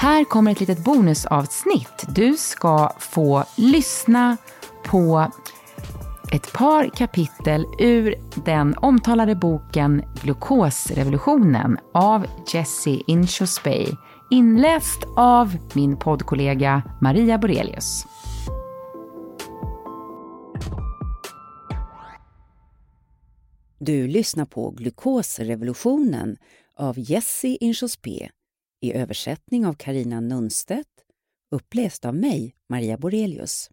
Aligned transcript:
Här 0.00 0.24
kommer 0.24 0.52
ett 0.52 0.60
litet 0.60 0.84
bonusavsnitt. 0.84 2.04
Du 2.08 2.36
ska 2.36 2.92
få 2.98 3.44
lyssna 3.56 4.36
på 4.84 5.32
ett 6.32 6.52
par 6.52 6.88
kapitel 6.88 7.64
ur 7.78 8.14
den 8.44 8.74
omtalade 8.76 9.34
boken 9.34 10.02
Glukosrevolutionen 10.22 11.78
av 11.94 12.26
Jesse 12.52 13.00
Inchauspay, 13.06 13.86
inläst 14.30 15.00
av 15.16 15.56
min 15.74 15.96
poddkollega 15.98 16.82
Maria 17.00 17.38
Borelius. 17.38 18.06
Du 23.78 24.08
lyssnar 24.08 24.44
på 24.44 24.70
Glukosrevolutionen 24.70 26.36
av 26.76 26.94
Jesse 26.98 27.48
Inchauspé 27.48 28.28
i 28.80 28.92
översättning 28.92 29.66
av 29.66 29.74
Karina 29.74 30.20
Nunstedt, 30.20 31.04
uppläst 31.50 32.04
av 32.04 32.14
mig, 32.14 32.54
Maria 32.68 32.98
Borelius. 32.98 33.70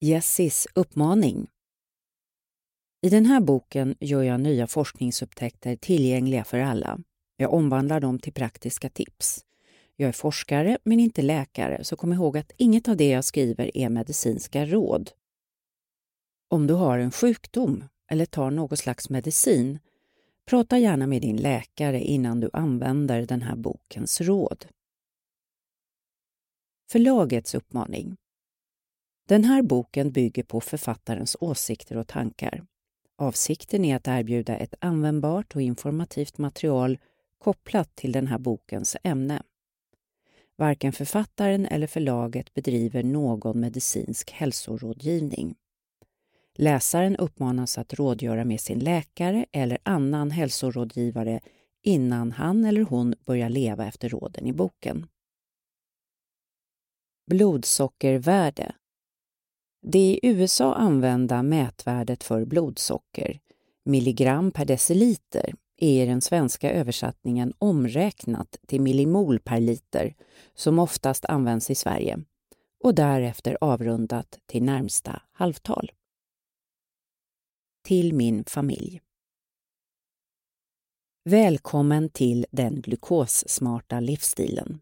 Jessis 0.00 0.66
uppmaning 0.74 1.46
I 3.02 3.08
den 3.08 3.26
här 3.26 3.40
boken 3.40 3.96
gör 4.00 4.22
jag 4.22 4.40
nya 4.40 4.66
forskningsupptäckter 4.66 5.76
tillgängliga 5.76 6.44
för 6.44 6.58
alla. 6.58 6.98
Jag 7.36 7.52
omvandlar 7.52 8.00
dem 8.00 8.18
till 8.18 8.32
praktiska 8.32 8.88
tips. 8.88 9.44
Jag 9.96 10.08
är 10.08 10.12
forskare 10.12 10.78
men 10.84 11.00
inte 11.00 11.22
läkare, 11.22 11.84
så 11.84 11.96
kom 11.96 12.12
ihåg 12.12 12.38
att 12.38 12.52
inget 12.56 12.88
av 12.88 12.96
det 12.96 13.08
jag 13.08 13.24
skriver 13.24 13.76
är 13.76 13.88
medicinska 13.88 14.66
råd. 14.66 15.10
Om 16.48 16.66
du 16.66 16.74
har 16.74 16.98
en 16.98 17.10
sjukdom 17.10 17.84
eller 18.10 18.26
tar 18.26 18.50
något 18.50 18.78
slags 18.78 19.10
medicin, 19.10 19.78
prata 20.44 20.78
gärna 20.78 21.06
med 21.06 21.22
din 21.22 21.36
läkare 21.36 22.00
innan 22.00 22.40
du 22.40 22.50
använder 22.52 23.26
den 23.26 23.42
här 23.42 23.56
bokens 23.56 24.20
råd. 24.20 24.66
Förlagets 26.90 27.54
uppmaning 27.54 28.16
Den 29.28 29.44
här 29.44 29.62
boken 29.62 30.12
bygger 30.12 30.42
på 30.42 30.60
författarens 30.60 31.36
åsikter 31.40 31.96
och 31.96 32.08
tankar. 32.08 32.64
Avsikten 33.16 33.84
är 33.84 33.96
att 33.96 34.08
erbjuda 34.08 34.56
ett 34.56 34.74
användbart 34.78 35.56
och 35.56 35.62
informativt 35.62 36.38
material 36.38 36.98
kopplat 37.38 37.96
till 37.96 38.12
den 38.12 38.26
här 38.26 38.38
bokens 38.38 38.96
ämne. 39.02 39.42
Varken 40.56 40.92
författaren 40.92 41.66
eller 41.66 41.86
förlaget 41.86 42.54
bedriver 42.54 43.02
någon 43.02 43.60
medicinsk 43.60 44.30
hälsorådgivning. 44.30 45.56
Läsaren 46.58 47.16
uppmanas 47.16 47.78
att 47.78 47.94
rådgöra 47.94 48.44
med 48.44 48.60
sin 48.60 48.78
läkare 48.78 49.46
eller 49.52 49.78
annan 49.82 50.30
hälsorådgivare 50.30 51.40
innan 51.82 52.32
han 52.32 52.64
eller 52.64 52.82
hon 52.82 53.14
börjar 53.26 53.48
leva 53.48 53.86
efter 53.86 54.08
råden 54.08 54.46
i 54.46 54.52
boken. 54.52 55.06
Blodsockervärde. 57.30 58.74
Det 59.82 59.98
i 59.98 60.20
USA 60.22 60.74
använda 60.74 61.42
mätvärdet 61.42 62.24
för 62.24 62.44
blodsocker, 62.44 63.40
milligram 63.84 64.50
per 64.50 64.64
deciliter, 64.64 65.54
är 65.76 66.02
i 66.02 66.06
den 66.06 66.20
svenska 66.20 66.72
översättningen 66.72 67.52
omräknat 67.58 68.58
till 68.66 68.80
millimol 68.80 69.38
per 69.38 69.60
liter, 69.60 70.14
som 70.54 70.78
oftast 70.78 71.24
används 71.24 71.70
i 71.70 71.74
Sverige, 71.74 72.18
och 72.84 72.94
därefter 72.94 73.58
avrundat 73.60 74.38
till 74.46 74.62
närmsta 74.62 75.22
halvtal 75.32 75.92
till 77.84 78.14
min 78.14 78.44
familj. 78.44 79.00
Välkommen 81.24 82.08
till 82.08 82.46
den 82.50 82.80
glukossmarta 82.80 84.00
livsstilen. 84.00 84.80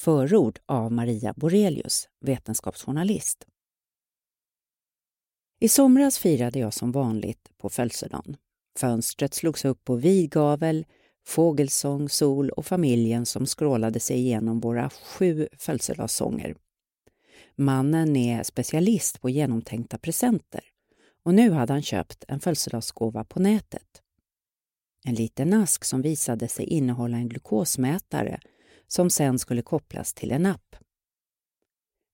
Förord 0.00 0.58
av 0.66 0.92
Maria 0.92 1.34
Borelius, 1.36 2.08
vetenskapsjournalist. 2.20 3.46
I 5.60 5.68
somras 5.68 6.18
firade 6.18 6.58
jag 6.58 6.74
som 6.74 6.92
vanligt 6.92 7.50
på 7.58 7.70
födelsedagen. 7.70 8.36
Fönstret 8.78 9.34
slogs 9.34 9.64
upp 9.64 9.84
på 9.84 9.96
vid 9.96 10.30
gavel, 10.30 10.86
fågelsång, 11.26 12.08
sol 12.08 12.50
och 12.50 12.66
familjen 12.66 13.26
som 13.26 13.46
skrålade 13.46 14.00
sig 14.00 14.16
igenom 14.16 14.60
våra 14.60 14.90
sju 14.90 15.48
födelsedagssånger 15.58 16.56
Mannen 17.56 18.16
är 18.16 18.42
specialist 18.42 19.20
på 19.20 19.30
genomtänkta 19.30 19.98
presenter 19.98 20.64
och 21.24 21.34
nu 21.34 21.50
hade 21.50 21.72
han 21.72 21.82
köpt 21.82 22.24
en 22.28 22.40
födelsedagsgåva 22.40 23.24
på 23.24 23.40
nätet. 23.40 24.02
En 25.04 25.14
liten 25.14 25.52
ask 25.52 25.84
som 25.84 26.02
visade 26.02 26.48
sig 26.48 26.66
innehålla 26.66 27.16
en 27.16 27.28
glukosmätare 27.28 28.40
som 28.86 29.10
sen 29.10 29.38
skulle 29.38 29.62
kopplas 29.62 30.14
till 30.14 30.32
en 30.32 30.46
app. 30.46 30.76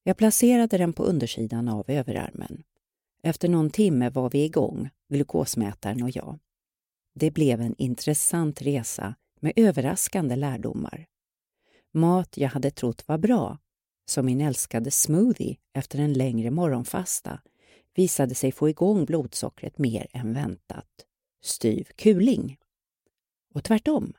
Jag 0.02 0.16
placerade 0.16 0.78
den 0.78 0.92
på 0.92 1.02
undersidan 1.02 1.68
av 1.68 1.84
överarmen. 1.88 2.62
Efter 3.22 3.48
någon 3.48 3.70
timme 3.70 4.10
var 4.10 4.30
vi 4.30 4.44
igång, 4.44 4.88
glukosmätaren 5.08 6.02
och 6.02 6.16
jag. 6.16 6.38
Det 7.14 7.30
blev 7.30 7.60
en 7.60 7.74
intressant 7.78 8.62
resa 8.62 9.14
med 9.40 9.52
överraskande 9.56 10.36
lärdomar. 10.36 11.06
Mat 11.94 12.36
jag 12.36 12.48
hade 12.48 12.70
trott 12.70 13.08
var 13.08 13.18
bra 13.18 13.58
som 14.08 14.26
min 14.26 14.40
älskade 14.40 14.90
smoothie 14.90 15.56
efter 15.72 15.98
en 15.98 16.12
längre 16.12 16.50
morgonfasta, 16.50 17.40
visade 17.94 18.34
sig 18.34 18.52
få 18.52 18.68
igång 18.68 19.04
blodsockret 19.04 19.78
mer 19.78 20.06
än 20.12 20.34
väntat. 20.34 21.06
Styv 21.42 21.84
kuling. 21.84 22.56
Och 23.54 23.64
tvärtom. 23.64 24.12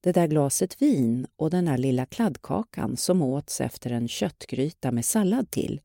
Det 0.00 0.12
där 0.12 0.26
glaset 0.26 0.82
vin 0.82 1.26
och 1.36 1.50
den 1.50 1.64
där 1.64 1.78
lilla 1.78 2.06
kladdkakan 2.06 2.96
som 2.96 3.22
åts 3.22 3.60
efter 3.60 3.90
en 3.90 4.08
köttgryta 4.08 4.92
med 4.92 5.04
sallad 5.04 5.50
till 5.50 5.80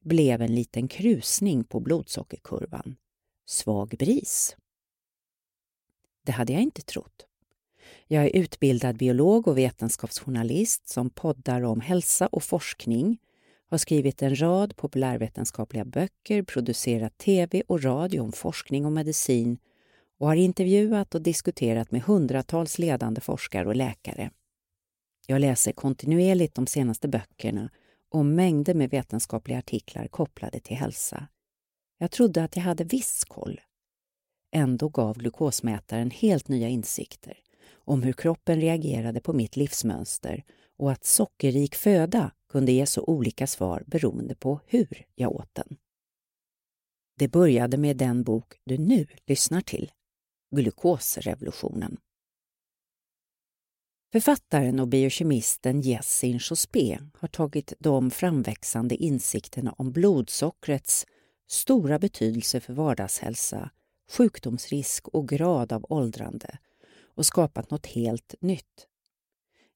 blev 0.00 0.42
en 0.42 0.54
liten 0.54 0.88
krusning 0.88 1.64
på 1.64 1.80
blodsockerkurvan. 1.80 2.96
Svag 3.46 3.88
bris. 3.98 4.56
Det 6.26 6.32
hade 6.32 6.52
jag 6.52 6.62
inte 6.62 6.82
trott. 6.82 7.26
Jag 8.06 8.24
är 8.24 8.36
utbildad 8.36 8.96
biolog 8.96 9.48
och 9.48 9.58
vetenskapsjournalist 9.58 10.88
som 10.88 11.10
poddar 11.10 11.62
om 11.62 11.80
hälsa 11.80 12.26
och 12.26 12.42
forskning, 12.42 13.18
har 13.70 13.78
skrivit 13.78 14.22
en 14.22 14.40
rad 14.40 14.76
populärvetenskapliga 14.76 15.84
böcker, 15.84 16.42
producerat 16.42 17.18
tv 17.18 17.62
och 17.66 17.82
radio 17.82 18.20
om 18.20 18.32
forskning 18.32 18.86
och 18.86 18.92
medicin 18.92 19.58
och 20.18 20.26
har 20.26 20.36
intervjuat 20.36 21.14
och 21.14 21.22
diskuterat 21.22 21.90
med 21.90 22.02
hundratals 22.02 22.78
ledande 22.78 23.20
forskare 23.20 23.68
och 23.68 23.76
läkare. 23.76 24.30
Jag 25.26 25.40
läser 25.40 25.72
kontinuerligt 25.72 26.54
de 26.54 26.66
senaste 26.66 27.08
böckerna 27.08 27.70
och 28.10 28.26
mängder 28.26 28.74
med 28.74 28.90
vetenskapliga 28.90 29.58
artiklar 29.58 30.06
kopplade 30.06 30.60
till 30.60 30.76
hälsa. 30.76 31.28
Jag 31.98 32.10
trodde 32.10 32.44
att 32.44 32.56
jag 32.56 32.62
hade 32.62 32.84
viss 32.84 33.24
koll. 33.24 33.60
Ändå 34.52 34.88
gav 34.88 35.18
glukosmätaren 35.18 36.10
helt 36.10 36.48
nya 36.48 36.68
insikter 36.68 37.38
om 37.72 38.02
hur 38.02 38.12
kroppen 38.12 38.60
reagerade 38.60 39.20
på 39.20 39.32
mitt 39.32 39.56
livsmönster 39.56 40.44
och 40.76 40.92
att 40.92 41.04
sockerrik 41.04 41.74
föda 41.74 42.30
kunde 42.48 42.72
ge 42.72 42.86
så 42.86 43.02
olika 43.02 43.46
svar 43.46 43.84
beroende 43.86 44.34
på 44.34 44.60
hur 44.66 45.04
jag 45.14 45.32
åt 45.32 45.54
den. 45.54 45.76
Det 47.18 47.28
började 47.28 47.76
med 47.76 47.96
den 47.96 48.22
bok 48.22 48.54
du 48.64 48.78
nu 48.78 49.06
lyssnar 49.26 49.60
till, 49.60 49.92
Glukosrevolutionen. 50.56 51.96
Författaren 54.12 54.80
och 54.80 54.88
biokemisten 54.88 55.80
Jessin 55.80 56.38
Jospé 56.40 56.98
har 57.14 57.28
tagit 57.28 57.72
de 57.78 58.10
framväxande 58.10 58.96
insikterna 58.96 59.74
om 59.78 59.92
blodsockrets 59.92 61.06
stora 61.48 61.98
betydelse 61.98 62.60
för 62.60 62.72
vardagshälsa, 62.72 63.70
sjukdomsrisk 64.10 65.08
och 65.08 65.28
grad 65.28 65.72
av 65.72 65.86
åldrande 65.88 66.58
och 67.14 67.26
skapat 67.26 67.70
något 67.70 67.86
helt 67.86 68.34
nytt. 68.40 68.86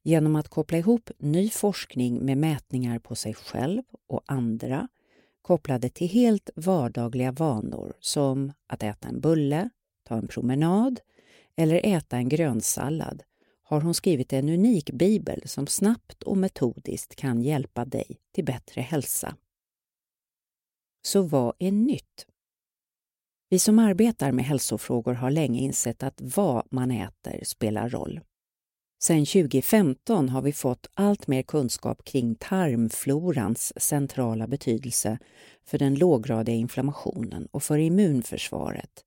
Genom 0.02 0.36
att 0.36 0.48
koppla 0.48 0.78
ihop 0.78 1.10
ny 1.18 1.50
forskning 1.50 2.24
med 2.24 2.38
mätningar 2.38 2.98
på 2.98 3.14
sig 3.14 3.34
själv 3.34 3.82
och 4.06 4.22
andra 4.26 4.88
kopplade 5.42 5.88
till 5.88 6.08
helt 6.08 6.50
vardagliga 6.54 7.32
vanor 7.32 7.96
som 8.00 8.52
att 8.66 8.82
äta 8.82 9.08
en 9.08 9.20
bulle, 9.20 9.70
ta 10.04 10.16
en 10.16 10.28
promenad 10.28 11.00
eller 11.56 11.80
äta 11.86 12.16
en 12.16 12.28
grönsallad 12.28 13.22
har 13.68 13.80
hon 13.80 13.94
skrivit 13.94 14.32
en 14.32 14.48
unik 14.48 14.90
bibel 14.90 15.42
som 15.48 15.66
snabbt 15.66 16.22
och 16.22 16.36
metodiskt 16.36 17.16
kan 17.16 17.42
hjälpa 17.42 17.84
dig 17.84 18.20
till 18.32 18.44
bättre 18.44 18.80
hälsa. 18.80 19.36
Så 21.02 21.22
vad 21.22 21.54
är 21.58 21.72
nytt? 21.72 22.26
Vi 23.50 23.58
som 23.58 23.78
arbetar 23.78 24.32
med 24.32 24.44
hälsofrågor 24.44 25.14
har 25.14 25.30
länge 25.30 25.60
insett 25.60 26.02
att 26.02 26.20
vad 26.20 26.66
man 26.70 26.90
äter 26.90 27.44
spelar 27.44 27.88
roll. 27.88 28.20
Sedan 29.02 29.26
2015 29.26 30.28
har 30.28 30.42
vi 30.42 30.52
fått 30.52 30.86
allt 30.94 31.26
mer 31.26 31.42
kunskap 31.42 32.04
kring 32.04 32.34
tarmflorans 32.34 33.72
centrala 33.76 34.46
betydelse 34.46 35.18
för 35.66 35.78
den 35.78 35.94
låggradiga 35.94 36.56
inflammationen 36.56 37.48
och 37.50 37.62
för 37.62 37.78
immunförsvaret. 37.78 39.04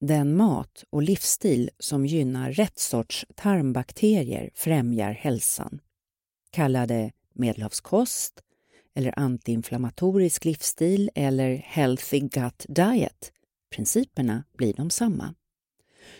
Den 0.00 0.36
mat 0.36 0.84
och 0.90 1.02
livsstil 1.02 1.70
som 1.78 2.06
gynnar 2.06 2.52
rätt 2.52 2.78
sorts 2.78 3.26
tarmbakterier 3.34 4.50
främjar 4.54 5.12
hälsan. 5.12 5.80
Kalla 6.50 6.86
det 6.86 7.12
medelhavskost, 7.34 8.42
eller 8.94 9.18
antiinflammatorisk 9.18 10.44
livsstil 10.44 11.10
eller 11.14 11.56
healthy 11.56 12.20
gut 12.20 12.66
diet. 12.68 13.32
Principerna 13.70 14.44
blir 14.52 14.72
de 14.72 14.90
samma. 14.90 15.34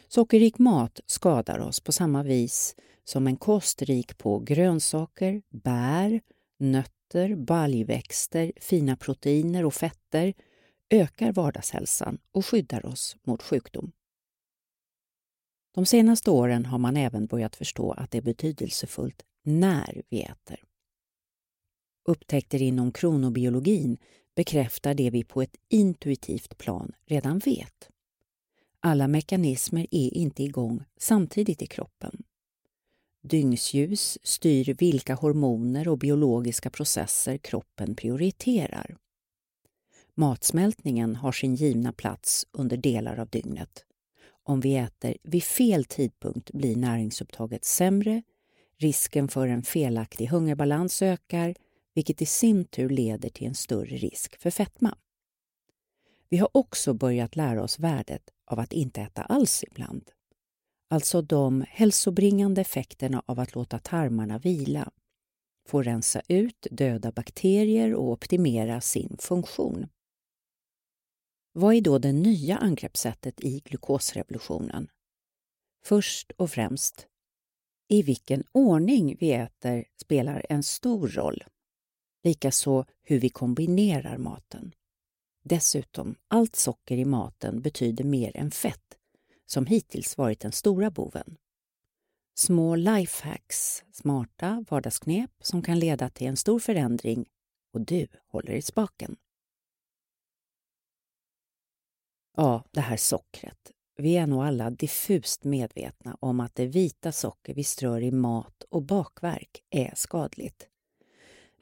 Sockerrik 0.08 0.58
mat 0.58 1.00
skadar 1.06 1.58
oss 1.58 1.80
på 1.80 1.92
samma 1.92 2.22
vis 2.22 2.76
som 3.04 3.26
en 3.26 3.36
kost 3.36 3.82
rik 3.82 4.18
på 4.18 4.38
grönsaker, 4.38 5.42
bär, 5.48 6.20
nötter, 6.58 7.36
baljväxter, 7.36 8.52
fina 8.60 8.96
proteiner 8.96 9.64
och 9.64 9.74
fetter 9.74 10.34
ökar 10.90 11.32
vardagshälsan 11.32 12.18
och 12.32 12.46
skyddar 12.46 12.86
oss 12.86 13.16
mot 13.22 13.42
sjukdom. 13.42 13.92
De 15.74 15.86
senaste 15.86 16.30
åren 16.30 16.66
har 16.66 16.78
man 16.78 16.96
även 16.96 17.26
börjat 17.26 17.56
förstå 17.56 17.92
att 17.92 18.10
det 18.10 18.18
är 18.18 18.22
betydelsefullt 18.22 19.22
när 19.42 20.02
vi 20.08 20.22
äter. 20.22 20.64
Upptäckter 22.04 22.62
inom 22.62 22.92
kronobiologin 22.92 23.98
bekräftar 24.38 24.94
det 24.94 25.10
vi 25.10 25.24
på 25.24 25.42
ett 25.42 25.56
intuitivt 25.68 26.58
plan 26.58 26.92
redan 27.06 27.38
vet. 27.38 27.88
Alla 28.80 29.08
mekanismer 29.08 29.86
är 29.90 30.14
inte 30.14 30.42
igång 30.42 30.84
samtidigt 30.96 31.62
i 31.62 31.66
kroppen. 31.66 32.22
Dygnsljus 33.22 34.18
styr 34.22 34.74
vilka 34.78 35.14
hormoner 35.14 35.88
och 35.88 35.98
biologiska 35.98 36.70
processer 36.70 37.38
kroppen 37.38 37.96
prioriterar. 37.96 38.96
Matsmältningen 40.14 41.16
har 41.16 41.32
sin 41.32 41.54
givna 41.54 41.92
plats 41.92 42.46
under 42.52 42.76
delar 42.76 43.18
av 43.20 43.28
dygnet. 43.28 43.84
Om 44.42 44.60
vi 44.60 44.76
äter 44.76 45.16
vid 45.22 45.42
fel 45.42 45.84
tidpunkt 45.84 46.50
blir 46.52 46.76
näringsupptaget 46.76 47.64
sämre, 47.64 48.22
risken 48.76 49.28
för 49.28 49.48
en 49.48 49.62
felaktig 49.62 50.26
hungerbalans 50.26 51.02
ökar 51.02 51.54
vilket 51.98 52.22
i 52.22 52.26
sin 52.26 52.64
tur 52.64 52.88
leder 52.88 53.28
till 53.28 53.46
en 53.46 53.54
större 53.54 53.96
risk 53.96 54.40
för 54.40 54.50
fetma. 54.50 54.98
Vi 56.28 56.36
har 56.36 56.48
också 56.52 56.94
börjat 56.94 57.36
lära 57.36 57.62
oss 57.62 57.78
värdet 57.78 58.30
av 58.46 58.58
att 58.58 58.72
inte 58.72 59.00
äta 59.00 59.22
alls 59.22 59.64
ibland. 59.64 60.10
Alltså 60.90 61.22
de 61.22 61.64
hälsobringande 61.68 62.60
effekterna 62.60 63.22
av 63.26 63.40
att 63.40 63.54
låta 63.54 63.78
tarmarna 63.78 64.38
vila, 64.38 64.90
få 65.68 65.82
rensa 65.82 66.22
ut 66.28 66.66
döda 66.70 67.12
bakterier 67.12 67.94
och 67.94 68.10
optimera 68.12 68.80
sin 68.80 69.16
funktion. 69.18 69.86
Vad 71.52 71.74
är 71.74 71.80
då 71.80 71.98
det 71.98 72.12
nya 72.12 72.56
angreppssättet 72.56 73.40
i 73.40 73.60
glukosrevolutionen? 73.60 74.88
Först 75.84 76.32
och 76.36 76.50
främst, 76.50 77.06
i 77.88 78.02
vilken 78.02 78.44
ordning 78.52 79.16
vi 79.20 79.32
äter 79.32 79.84
spelar 79.96 80.46
en 80.48 80.62
stor 80.62 81.08
roll. 81.08 81.44
Likaså 82.28 82.84
hur 83.02 83.20
vi 83.20 83.28
kombinerar 83.28 84.18
maten. 84.18 84.74
Dessutom, 85.44 86.16
allt 86.28 86.56
socker 86.56 86.96
i 86.96 87.04
maten 87.04 87.62
betyder 87.62 88.04
mer 88.04 88.36
än 88.36 88.50
fett, 88.50 88.98
som 89.46 89.66
hittills 89.66 90.18
varit 90.18 90.40
den 90.40 90.52
stora 90.52 90.90
boven. 90.90 91.36
Små 92.34 92.76
lifehacks, 92.76 93.84
smarta 93.92 94.64
vardagsknep 94.70 95.30
som 95.40 95.62
kan 95.62 95.78
leda 95.78 96.10
till 96.10 96.26
en 96.26 96.36
stor 96.36 96.58
förändring 96.58 97.28
och 97.72 97.80
du 97.80 98.06
håller 98.26 98.52
i 98.52 98.62
spaken. 98.62 99.16
Ja, 102.36 102.64
det 102.70 102.80
här 102.80 102.96
sockret. 102.96 103.72
Vi 103.96 104.16
är 104.16 104.26
nog 104.26 104.42
alla 104.42 104.70
diffust 104.70 105.44
medvetna 105.44 106.16
om 106.20 106.40
att 106.40 106.54
det 106.54 106.66
vita 106.66 107.12
socker 107.12 107.54
vi 107.54 107.64
strör 107.64 108.00
i 108.00 108.10
mat 108.10 108.62
och 108.70 108.82
bakverk 108.82 109.62
är 109.70 109.92
skadligt. 109.96 110.68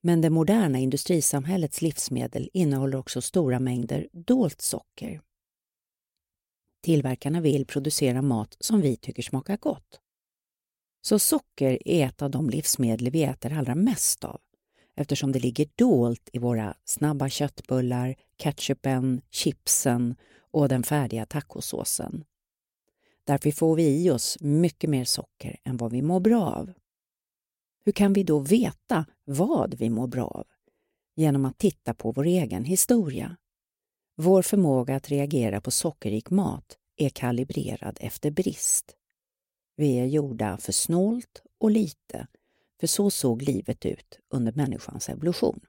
Men 0.06 0.20
det 0.20 0.30
moderna 0.30 0.78
industrisamhällets 0.78 1.82
livsmedel 1.82 2.50
innehåller 2.52 2.98
också 2.98 3.22
stora 3.22 3.60
mängder 3.60 4.08
dolt 4.12 4.60
socker. 4.60 5.20
Tillverkarna 6.82 7.40
vill 7.40 7.66
producera 7.66 8.22
mat 8.22 8.56
som 8.60 8.80
vi 8.80 8.96
tycker 8.96 9.22
smakar 9.22 9.56
gott. 9.56 10.00
Så 11.02 11.18
socker 11.18 11.88
är 11.88 12.06
ett 12.06 12.22
av 12.22 12.30
de 12.30 12.50
livsmedel 12.50 13.10
vi 13.10 13.22
äter 13.22 13.52
allra 13.52 13.74
mest 13.74 14.24
av 14.24 14.40
eftersom 14.96 15.32
det 15.32 15.38
ligger 15.38 15.68
dolt 15.74 16.28
i 16.32 16.38
våra 16.38 16.74
snabba 16.84 17.28
köttbullar, 17.28 18.14
ketchupen, 18.36 19.20
chipsen 19.30 20.16
och 20.38 20.68
den 20.68 20.82
färdiga 20.82 21.26
tacosåsen. 21.26 22.24
Därför 23.24 23.50
får 23.50 23.76
vi 23.76 24.04
i 24.04 24.10
oss 24.10 24.38
mycket 24.40 24.90
mer 24.90 25.04
socker 25.04 25.60
än 25.64 25.76
vad 25.76 25.92
vi 25.92 26.02
mår 26.02 26.20
bra 26.20 26.44
av. 26.44 26.72
Hur 27.86 27.92
kan 27.92 28.12
vi 28.12 28.22
då 28.22 28.38
veta 28.38 29.06
vad 29.24 29.74
vi 29.74 29.90
mår 29.90 30.06
bra 30.06 30.26
av? 30.26 30.46
Genom 31.16 31.44
att 31.44 31.58
titta 31.58 31.94
på 31.94 32.12
vår 32.12 32.24
egen 32.24 32.64
historia. 32.64 33.36
Vår 34.16 34.42
förmåga 34.42 34.96
att 34.96 35.08
reagera 35.08 35.60
på 35.60 35.70
sockerrik 35.70 36.30
mat 36.30 36.78
är 36.96 37.08
kalibrerad 37.08 37.98
efter 38.00 38.30
brist. 38.30 38.96
Vi 39.76 39.98
är 39.98 40.04
gjorda 40.04 40.58
för 40.58 40.72
snålt 40.72 41.42
och 41.60 41.70
lite, 41.70 42.26
för 42.80 42.86
så 42.86 43.10
såg 43.10 43.42
livet 43.42 43.86
ut 43.86 44.20
under 44.30 44.52
människans 44.52 45.08
evolution. 45.08 45.60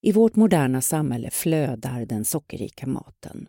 I 0.00 0.12
vårt 0.12 0.36
moderna 0.36 0.82
samhälle 0.82 1.30
flödar 1.30 2.06
den 2.06 2.24
sockerrika 2.24 2.86
maten. 2.86 3.48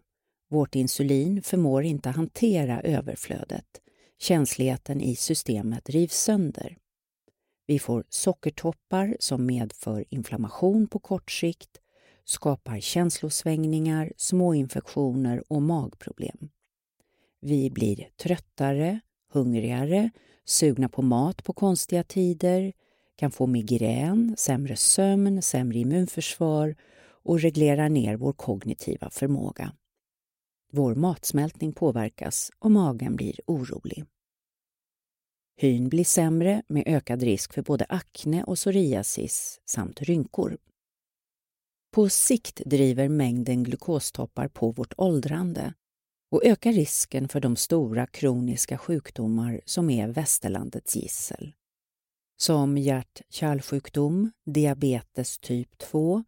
Vårt 0.50 0.76
insulin 0.76 1.42
förmår 1.42 1.84
inte 1.84 2.10
hantera 2.10 2.82
överflödet 2.82 3.82
känsligheten 4.20 5.02
i 5.02 5.16
systemet 5.16 5.90
rivs 5.90 6.16
sönder. 6.18 6.78
Vi 7.68 7.80
får 7.80 8.04
sockertoppar 8.10 9.18
som 9.20 9.46
medför 9.46 10.06
inflammation 10.10 10.88
på 10.88 11.00
kort 11.00 11.32
sikt, 11.32 11.82
skapar 12.24 12.80
känslosvängningar, 12.80 14.14
småinfektioner 14.18 15.44
och 15.48 15.62
magproblem. 15.62 16.50
Vi 17.42 17.70
blir 17.70 18.10
tröttare, 18.16 19.00
hungrigare, 19.34 20.10
sugna 20.46 20.90
på 20.90 21.02
mat 21.02 21.44
på 21.44 21.54
konstiga 21.54 22.04
tider, 22.04 22.74
kan 23.16 23.32
få 23.32 23.48
migrän, 23.48 24.36
sämre 24.38 24.76
sömn, 24.76 25.42
sämre 25.42 25.80
immunförsvar 25.80 26.76
och 27.24 27.40
reglerar 27.40 27.90
ner 27.90 28.16
vår 28.16 28.34
kognitiva 28.34 29.10
förmåga. 29.10 29.72
Vår 30.76 30.96
matsmältning 30.96 31.74
påverkas 31.74 32.52
och 32.60 32.72
magen 32.72 33.16
blir 33.16 33.40
orolig. 33.48 34.06
Hyn 35.58 35.90
blir 35.90 36.04
sämre 36.04 36.64
med 36.68 36.84
ökad 36.88 37.24
risk 37.24 37.54
för 37.54 37.62
både 37.62 37.86
akne 37.90 38.44
och 38.44 38.56
psoriasis 38.56 39.62
samt 39.66 40.02
rynkor. 40.02 40.58
På 41.92 42.10
sikt 42.10 42.62
driver 42.66 43.10
mängden 43.10 43.64
glukostoppar 43.64 44.48
på 44.48 44.72
vårt 44.72 44.94
åldrande 44.98 45.74
och 46.32 46.46
ökar 46.46 46.74
risken 46.74 47.28
för 47.28 47.40
de 47.40 47.56
stora 47.56 48.08
kroniska 48.08 48.78
sjukdomar 48.78 49.62
som 49.66 49.90
är 49.90 50.08
västerlandets 50.08 50.96
gissel. 50.96 51.54
Som 52.38 52.78
hjärt-kärlsjukdom, 52.78 54.32
diabetes 54.46 55.40
typ 55.40 55.78
2, 55.78 56.24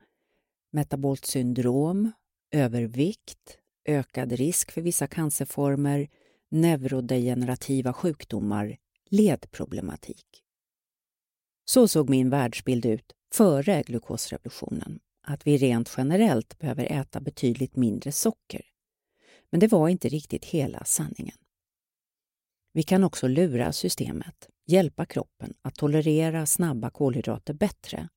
metabolt 0.72 1.26
syndrom, 1.26 2.12
övervikt, 2.52 3.60
ökad 3.88 4.32
risk 4.32 4.72
för 4.72 4.82
vissa 4.82 5.08
cancerformer, 5.08 6.10
neurodegenerativa 6.50 7.94
sjukdomar, 7.94 8.78
ledproblematik. 9.10 10.44
Så 11.66 11.88
såg 11.88 12.10
min 12.10 12.30
världsbild 12.30 12.86
ut 12.86 13.14
före 13.34 13.84
glukosrevolutionen, 13.84 15.00
att 15.22 15.48
vi 15.48 15.58
rent 15.58 15.94
generellt 15.98 16.60
behöver 16.60 16.86
äta 16.86 17.20
betydligt 17.20 17.76
mindre 17.76 18.12
socker. 18.12 18.62
Men 19.50 19.60
det 19.60 19.68
var 19.68 19.90
inte 19.90 20.10
riktigt 20.10 20.46
hela 20.46 20.84
sanningen. 20.86 21.38
Vi 22.74 22.84
kan 22.84 23.04
också 23.04 23.28
lura 23.28 23.74
systemet, 23.74 24.50
hjälpa 24.66 25.06
kroppen 25.06 25.54
att 25.62 25.76
tolerera 25.76 26.46
snabba 26.46 26.90
kolhydrater 26.90 27.54
bättre. 27.54 28.10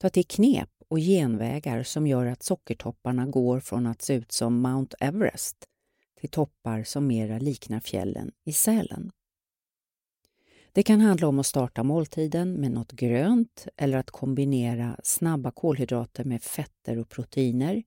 Ta 0.00 0.10
till 0.10 0.26
knep 0.26 0.71
och 0.92 0.98
genvägar 0.98 1.82
som 1.82 2.06
gör 2.06 2.26
att 2.26 2.42
sockertopparna 2.42 3.26
går 3.26 3.60
från 3.60 3.86
att 3.86 4.02
se 4.02 4.14
ut 4.14 4.32
som 4.32 4.60
Mount 4.60 4.96
Everest 5.00 5.56
till 6.20 6.28
toppar 6.28 6.84
som 6.84 7.06
mera 7.06 7.38
liknar 7.38 7.80
fjällen 7.80 8.32
i 8.44 8.52
Sälen. 8.52 9.10
Det 10.72 10.82
kan 10.82 11.00
handla 11.00 11.28
om 11.28 11.38
att 11.38 11.46
starta 11.46 11.82
måltiden 11.82 12.52
med 12.52 12.70
något 12.70 12.92
grönt 12.92 13.66
eller 13.76 13.98
att 13.98 14.10
kombinera 14.10 15.00
snabba 15.02 15.50
kolhydrater 15.50 16.24
med 16.24 16.42
fetter 16.42 16.98
och 16.98 17.08
proteiner. 17.08 17.82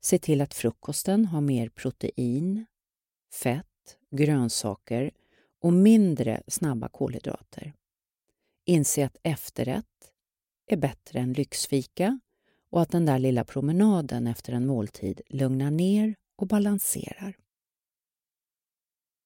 Se 0.00 0.18
till 0.18 0.40
att 0.40 0.54
frukosten 0.54 1.24
har 1.24 1.40
mer 1.40 1.68
protein, 1.68 2.66
fett, 3.42 3.98
grönsaker 4.10 5.10
och 5.60 5.72
mindre 5.72 6.42
snabba 6.46 6.88
kolhydrater. 6.88 7.72
Inse 8.64 9.06
att 9.06 9.16
efterrätt 9.22 10.12
är 10.66 10.76
bättre 10.76 11.18
än 11.18 11.32
lyxfika 11.32 12.20
och 12.70 12.82
att 12.82 12.90
den 12.90 13.06
där 13.06 13.18
lilla 13.18 13.44
promenaden 13.44 14.26
efter 14.26 14.52
en 14.52 14.66
måltid 14.66 15.20
lugnar 15.28 15.70
ner 15.70 16.14
och 16.36 16.46
balanserar. 16.46 17.36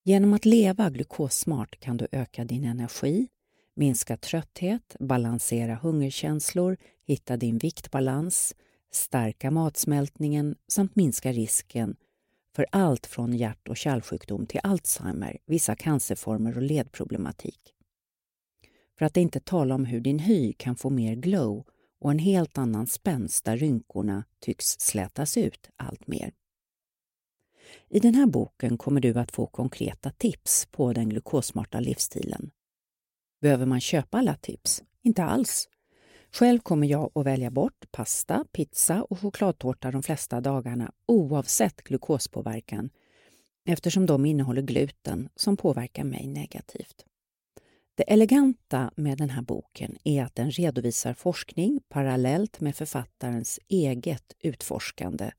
Genom 0.04 0.32
att 0.32 0.44
leva 0.44 0.90
glukossmart 0.90 1.80
kan 1.80 1.96
du 1.96 2.08
öka 2.12 2.44
din 2.44 2.64
energi, 2.64 3.28
minska 3.74 4.16
trötthet, 4.16 4.96
balansera 5.00 5.74
hungerkänslor, 5.74 6.76
hitta 7.06 7.36
din 7.36 7.58
viktbalans, 7.58 8.54
stärka 8.92 9.50
matsmältningen 9.50 10.56
samt 10.68 10.96
minska 10.96 11.32
risken 11.32 11.96
för 12.56 12.66
allt 12.72 13.06
från 13.06 13.34
hjärt 13.34 13.68
och 13.68 13.76
kärlsjukdom 13.76 14.46
till 14.46 14.60
Alzheimer, 14.62 15.38
vissa 15.46 15.76
cancerformer 15.76 16.56
och 16.56 16.62
ledproblematik. 16.62 17.74
För 19.00 19.06
att 19.06 19.16
inte 19.16 19.40
tala 19.40 19.74
om 19.74 19.84
hur 19.84 20.00
din 20.00 20.18
hy 20.18 20.52
kan 20.52 20.76
få 20.76 20.90
mer 20.90 21.14
glow 21.14 21.64
och 22.00 22.10
en 22.10 22.18
helt 22.18 22.58
annan 22.58 22.86
spänst 22.86 23.44
där 23.44 23.56
rynkorna 23.56 24.24
tycks 24.40 24.66
slätas 24.66 25.36
ut 25.36 25.70
allt 25.76 26.06
mer. 26.06 26.32
I 27.88 28.00
den 28.00 28.14
här 28.14 28.26
boken 28.26 28.78
kommer 28.78 29.00
du 29.00 29.18
att 29.18 29.32
få 29.32 29.46
konkreta 29.46 30.10
tips 30.10 30.68
på 30.70 30.92
den 30.92 31.08
glukosmarta 31.08 31.80
livsstilen. 31.80 32.50
Behöver 33.40 33.66
man 33.66 33.80
köpa 33.80 34.18
alla 34.18 34.34
tips? 34.34 34.82
Inte 35.02 35.24
alls. 35.24 35.68
Själv 36.32 36.58
kommer 36.58 36.86
jag 36.86 37.12
att 37.14 37.26
välja 37.26 37.50
bort 37.50 37.92
pasta, 37.92 38.44
pizza 38.52 39.02
och 39.02 39.20
chokladtårta 39.20 39.90
de 39.90 40.02
flesta 40.02 40.40
dagarna 40.40 40.92
oavsett 41.06 41.82
glukospåverkan 41.82 42.90
eftersom 43.64 44.06
de 44.06 44.26
innehåller 44.26 44.62
gluten 44.62 45.28
som 45.36 45.56
påverkar 45.56 46.04
mig 46.04 46.26
negativt. 46.26 47.06
Det 48.00 48.12
eleganta 48.12 48.90
med 48.96 49.18
den 49.18 49.30
här 49.30 49.42
boken 49.42 49.96
är 50.04 50.24
att 50.24 50.34
den 50.34 50.50
redovisar 50.50 51.14
forskning 51.14 51.80
parallellt 51.88 52.60
med 52.60 52.76
författarens 52.76 53.60
eget 53.68 54.32
utforskande, 54.38 55.32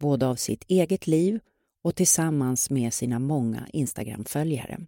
både 0.00 0.26
av 0.26 0.36
sitt 0.36 0.64
eget 0.68 1.06
liv 1.06 1.40
och 1.82 1.94
tillsammans 1.94 2.70
med 2.70 2.94
sina 2.94 3.18
många 3.18 3.68
Instagram-följare. 3.72 4.86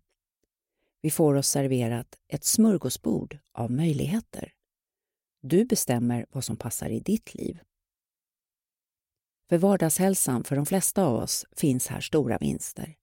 Vi 1.02 1.10
får 1.10 1.34
oss 1.34 1.48
serverat 1.48 2.18
ett 2.28 2.44
smörgåsbord 2.44 3.38
av 3.52 3.70
möjligheter. 3.70 4.52
Du 5.42 5.64
bestämmer 5.64 6.26
vad 6.30 6.44
som 6.44 6.56
passar 6.56 6.90
i 6.90 7.00
ditt 7.00 7.34
liv. 7.34 7.58
För 9.48 9.58
vardagshälsan 9.58 10.44
för 10.44 10.56
de 10.56 10.66
flesta 10.66 11.04
av 11.04 11.14
oss 11.14 11.46
finns 11.56 11.86
här 11.86 12.00
stora 12.00 12.38
vinster. 12.38 12.97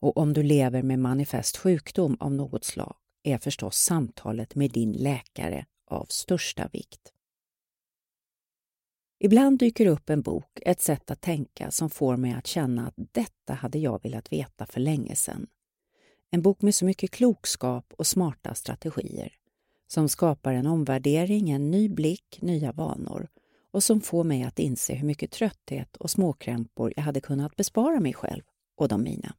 Och 0.00 0.16
om 0.16 0.32
du 0.32 0.42
lever 0.42 0.82
med 0.82 0.98
manifest 0.98 1.56
sjukdom 1.56 2.16
av 2.20 2.32
något 2.32 2.64
slag 2.64 2.96
är 3.22 3.38
förstås 3.38 3.76
samtalet 3.76 4.54
med 4.54 4.70
din 4.70 4.92
läkare 4.92 5.66
av 5.86 6.06
största 6.08 6.68
vikt. 6.72 7.12
Ibland 9.18 9.58
dyker 9.58 9.86
upp 9.86 10.10
en 10.10 10.22
bok, 10.22 10.60
ett 10.62 10.80
sätt 10.80 11.10
att 11.10 11.20
tänka 11.20 11.70
som 11.70 11.90
får 11.90 12.16
mig 12.16 12.32
att 12.32 12.46
känna 12.46 12.86
att 12.86 12.94
detta 12.96 13.54
hade 13.54 13.78
jag 13.78 14.02
velat 14.02 14.32
veta 14.32 14.66
för 14.66 14.80
länge 14.80 15.16
sedan. 15.16 15.46
En 16.30 16.42
bok 16.42 16.62
med 16.62 16.74
så 16.74 16.84
mycket 16.84 17.10
klokskap 17.10 17.92
och 17.98 18.06
smarta 18.06 18.54
strategier 18.54 19.32
som 19.86 20.08
skapar 20.08 20.52
en 20.52 20.66
omvärdering, 20.66 21.50
en 21.50 21.70
ny 21.70 21.88
blick, 21.88 22.38
nya 22.42 22.72
vanor 22.72 23.28
och 23.70 23.82
som 23.82 24.00
får 24.00 24.24
mig 24.24 24.42
att 24.42 24.58
inse 24.58 24.94
hur 24.94 25.06
mycket 25.06 25.30
trötthet 25.30 25.96
och 25.96 26.10
småkrämpor 26.10 26.92
jag 26.96 27.02
hade 27.02 27.20
kunnat 27.20 27.56
bespara 27.56 28.00
mig 28.00 28.14
själv 28.14 28.42
och 28.76 28.88
de 28.88 29.02
mina. 29.02 29.34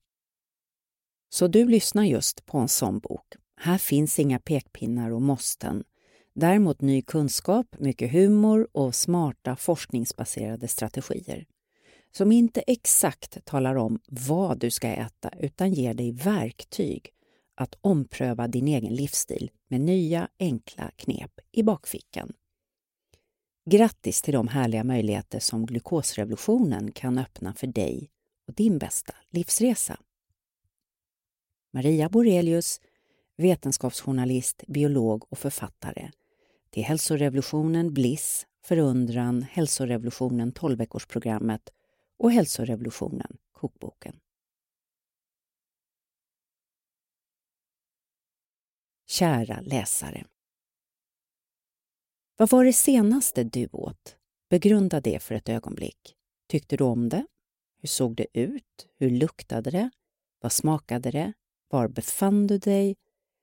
Så 1.29 1.47
du 1.47 1.67
lyssnar 1.67 2.03
just 2.03 2.45
på 2.45 2.57
en 2.57 2.67
sån 2.67 2.99
bok. 2.99 3.33
Här 3.55 3.77
finns 3.77 4.19
inga 4.19 4.39
pekpinnar 4.39 5.11
och 5.11 5.21
måsten. 5.21 5.83
Däremot 6.33 6.81
ny 6.81 7.01
kunskap, 7.01 7.75
mycket 7.79 8.11
humor 8.11 8.67
och 8.71 8.95
smarta 8.95 9.55
forskningsbaserade 9.55 10.67
strategier 10.67 11.45
som 12.11 12.31
inte 12.31 12.63
exakt 12.67 13.45
talar 13.45 13.75
om 13.75 13.99
vad 14.07 14.59
du 14.59 14.71
ska 14.71 14.87
äta 14.87 15.29
utan 15.39 15.73
ger 15.73 15.93
dig 15.93 16.11
verktyg 16.11 17.09
att 17.55 17.75
ompröva 17.81 18.47
din 18.47 18.67
egen 18.67 18.95
livsstil 18.95 19.51
med 19.67 19.81
nya 19.81 20.27
enkla 20.39 20.91
knep 20.95 21.31
i 21.51 21.63
bakfickan. 21.63 22.33
Grattis 23.69 24.21
till 24.21 24.33
de 24.33 24.47
härliga 24.47 24.83
möjligheter 24.83 25.39
som 25.39 25.65
glukosrevolutionen 25.65 26.91
kan 26.91 27.17
öppna 27.17 27.53
för 27.53 27.67
dig 27.67 28.09
och 28.47 28.53
din 28.53 28.77
bästa 28.77 29.13
livsresa. 29.29 29.99
Maria 31.77 32.09
Borelius, 32.09 32.81
vetenskapsjournalist, 33.35 34.63
biolog 34.67 35.25
och 35.29 35.37
författare 35.37 36.11
till 36.69 36.83
hälsorevolutionen 36.83 37.93
Bliss, 37.93 38.47
Förundran, 38.63 39.41
hälsorevolutionen 39.41 40.53
12-veckorsprogrammet 40.53 41.69
och 42.19 42.31
hälsorevolutionen 42.31 43.37
Kokboken. 43.51 44.19
Kära 49.07 49.61
läsare. 49.61 50.25
Vad 52.37 52.49
var 52.49 52.65
det 52.65 52.73
senaste 52.73 53.43
du 53.43 53.67
åt? 53.71 54.17
Begrunda 54.49 55.01
det 55.01 55.23
för 55.23 55.35
ett 55.35 55.49
ögonblick. 55.49 56.15
Tyckte 56.47 56.77
du 56.77 56.83
om 56.83 57.09
det? 57.09 57.25
Hur 57.81 57.87
såg 57.87 58.15
det 58.15 58.27
ut? 58.33 58.87
Hur 58.95 59.09
luktade 59.09 59.71
det? 59.71 59.89
Vad 60.41 60.51
smakade 60.51 61.11
det? 61.11 61.33
Var 61.69 61.87
befann 61.87 62.47
du 62.47 62.57
dig? 62.57 62.95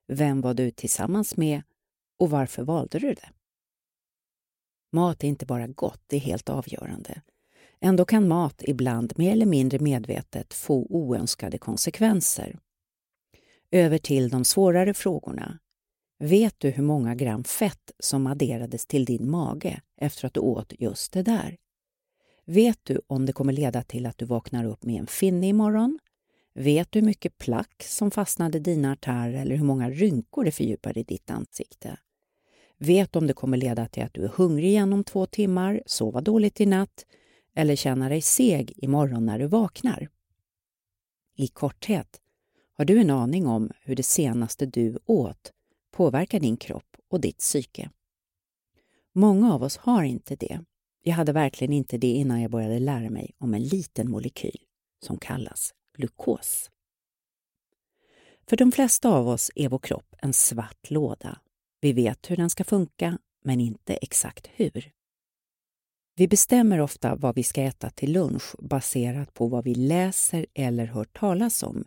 Vem 0.08 0.40
var 0.40 0.54
du 0.54 0.70
tillsammans 0.70 1.36
med? 1.36 1.62
Och 2.18 2.30
varför 2.30 2.62
valde 2.62 2.98
du 2.98 3.14
det? 3.14 3.28
Mat 4.92 5.24
är 5.24 5.28
inte 5.28 5.46
bara 5.46 5.66
gott, 5.66 6.02
det 6.06 6.16
är 6.16 6.20
helt 6.20 6.48
avgörande. 6.48 7.22
Ändå 7.80 8.04
kan 8.04 8.28
mat 8.28 8.62
ibland 8.64 9.12
mer 9.16 9.32
eller 9.32 9.46
mindre 9.46 9.78
medvetet 9.78 10.54
få 10.54 10.86
oönskade 10.90 11.58
konsekvenser. 11.58 12.58
Över 13.70 13.98
till 13.98 14.28
de 14.28 14.44
svårare 14.44 14.94
frågorna. 14.94 15.58
Vet 16.18 16.60
du 16.60 16.70
hur 16.70 16.82
många 16.82 17.14
gram 17.14 17.44
fett 17.44 17.92
som 17.98 18.26
adderades 18.26 18.86
till 18.86 19.04
din 19.04 19.30
mage 19.30 19.82
efter 19.96 20.26
att 20.26 20.34
du 20.34 20.40
åt 20.40 20.72
just 20.78 21.12
det 21.12 21.22
där? 21.22 21.56
Vet 22.44 22.78
du 22.82 23.00
om 23.06 23.26
det 23.26 23.32
kommer 23.32 23.52
leda 23.52 23.82
till 23.82 24.06
att 24.06 24.18
du 24.18 24.24
vaknar 24.24 24.64
upp 24.64 24.84
med 24.84 25.00
en 25.00 25.06
finne 25.06 25.48
imorgon? 25.48 25.98
Vet 26.54 26.92
du 26.92 26.98
hur 26.98 27.06
mycket 27.06 27.38
plack 27.38 27.82
som 27.82 28.10
fastnade 28.10 28.58
i 28.58 28.60
dina 28.60 28.92
artärer 28.92 29.32
eller 29.32 29.56
hur 29.56 29.64
många 29.64 29.90
rynkor 29.90 30.44
det 30.44 30.50
fördjupade 30.50 31.00
i 31.00 31.02
ditt 31.02 31.30
ansikte? 31.30 31.98
Vet 32.78 33.16
om 33.16 33.26
det 33.26 33.32
kommer 33.32 33.56
leda 33.56 33.86
till 33.86 34.02
att 34.02 34.14
du 34.14 34.24
är 34.24 34.28
hungrig 34.28 34.68
igen 34.68 34.92
om 34.92 35.04
två 35.04 35.26
timmar, 35.26 35.82
sova 35.86 36.20
dåligt 36.20 36.60
i 36.60 36.66
natt 36.66 37.06
eller 37.54 37.76
känna 37.76 38.08
dig 38.08 38.20
seg 38.20 38.72
imorgon 38.76 39.26
när 39.26 39.38
du 39.38 39.46
vaknar? 39.46 40.08
I 41.36 41.48
korthet, 41.48 42.20
har 42.72 42.84
du 42.84 43.00
en 43.00 43.10
aning 43.10 43.46
om 43.46 43.70
hur 43.80 43.96
det 43.96 44.02
senaste 44.02 44.66
du 44.66 44.98
åt 45.04 45.52
påverkar 45.92 46.40
din 46.40 46.56
kropp 46.56 46.96
och 47.10 47.20
ditt 47.20 47.38
psyke? 47.38 47.90
Många 49.12 49.54
av 49.54 49.62
oss 49.62 49.76
har 49.76 50.02
inte 50.02 50.36
det. 50.36 50.60
Jag 51.02 51.14
hade 51.14 51.32
verkligen 51.32 51.72
inte 51.72 51.98
det 51.98 52.12
innan 52.12 52.40
jag 52.40 52.50
började 52.50 52.78
lära 52.78 53.10
mig 53.10 53.34
om 53.38 53.54
en 53.54 53.62
liten 53.62 54.10
molekyl 54.10 54.60
som 55.02 55.18
kallas 55.18 55.74
glukos. 55.94 56.70
För 58.46 58.56
de 58.56 58.72
flesta 58.72 59.08
av 59.08 59.28
oss 59.28 59.50
är 59.54 59.68
vår 59.68 59.78
kropp 59.78 60.14
en 60.18 60.32
svart 60.32 60.90
låda 60.90 61.38
vi 61.84 61.92
vet 61.92 62.30
hur 62.30 62.36
den 62.36 62.50
ska 62.50 62.64
funka, 62.64 63.18
men 63.44 63.60
inte 63.60 63.94
exakt 63.94 64.50
hur. 64.54 64.90
Vi 66.16 66.28
bestämmer 66.28 66.80
ofta 66.80 67.14
vad 67.14 67.34
vi 67.34 67.42
ska 67.42 67.62
äta 67.62 67.90
till 67.90 68.12
lunch 68.12 68.54
baserat 68.58 69.34
på 69.34 69.48
vad 69.48 69.64
vi 69.64 69.74
läser 69.74 70.46
eller 70.54 70.86
hört 70.86 71.18
talas 71.18 71.62
om 71.62 71.84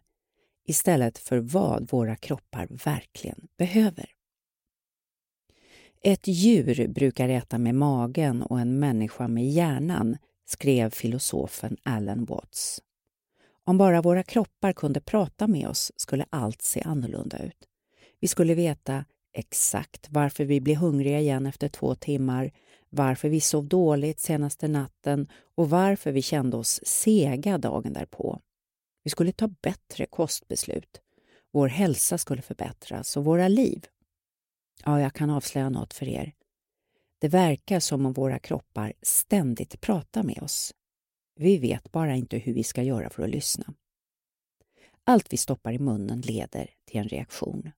istället 0.68 1.18
för 1.18 1.38
vad 1.38 1.92
våra 1.92 2.16
kroppar 2.16 2.68
verkligen 2.86 3.48
behöver. 3.58 4.10
Ett 6.02 6.28
djur 6.28 6.88
brukar 6.88 7.30
äta 7.30 7.58
med 7.58 7.76
magen 7.76 8.42
och 8.42 8.60
en 8.60 8.80
människa 8.80 9.28
med 9.28 9.50
hjärnan, 9.50 10.18
skrev 10.46 10.90
filosofen 10.90 11.78
Alan 11.84 12.26
Watts. 12.26 12.82
Om 13.68 13.78
bara 13.78 14.02
våra 14.02 14.24
kroppar 14.24 14.74
kunde 14.74 15.02
prata 15.02 15.48
med 15.48 15.68
oss 15.68 15.92
skulle 15.96 16.26
allt 16.30 16.62
se 16.62 16.82
annorlunda 16.82 17.38
ut. 17.38 17.68
Vi 18.20 18.28
skulle 18.28 18.56
veta 18.56 19.06
exakt 19.34 20.08
varför 20.10 20.46
vi 20.46 20.62
blev 20.62 20.78
hungriga 20.78 21.20
igen 21.20 21.46
efter 21.46 21.68
två 21.70 21.96
timmar, 21.96 22.52
varför 22.90 23.30
vi 23.30 23.42
sov 23.42 23.68
dåligt 23.68 24.20
senaste 24.20 24.68
natten 24.68 25.28
och 25.56 25.70
varför 25.70 26.12
vi 26.12 26.22
kände 26.22 26.58
oss 26.58 26.80
sega 26.84 27.58
dagen 27.58 27.94
därpå. 27.94 28.42
Vi 29.04 29.10
skulle 29.10 29.32
ta 29.32 29.48
bättre 29.48 30.06
kostbeslut. 30.06 31.02
Vår 31.52 31.68
hälsa 31.68 32.18
skulle 32.18 32.42
förbättras 32.42 33.18
och 33.18 33.26
våra 33.26 33.48
liv. 33.48 33.86
Ja, 34.86 35.02
jag 35.02 35.14
kan 35.14 35.30
avslöja 35.30 35.70
något 35.70 35.94
för 35.94 36.08
er. 36.08 36.34
Det 37.20 37.28
verkar 37.28 37.80
som 37.80 38.06
om 38.06 38.14
våra 38.14 38.40
kroppar 38.40 38.94
ständigt 39.02 39.82
pratar 39.82 40.24
med 40.24 40.44
oss. 40.44 40.74
Vi 41.40 41.58
vet 41.58 41.92
bara 41.92 42.16
inte 42.16 42.38
hur 42.38 42.54
vi 42.54 42.64
ska 42.64 42.84
göra 42.84 43.10
för 43.10 43.24
att 43.24 43.30
lyssna. 43.30 43.74
Allt 45.04 45.34
vi 45.34 45.38
stoppar 45.38 45.72
i 45.72 45.80
munnen 45.80 46.22
leder 46.22 46.70
till 46.86 47.00
en 47.00 47.08
reaktion. 47.08 47.72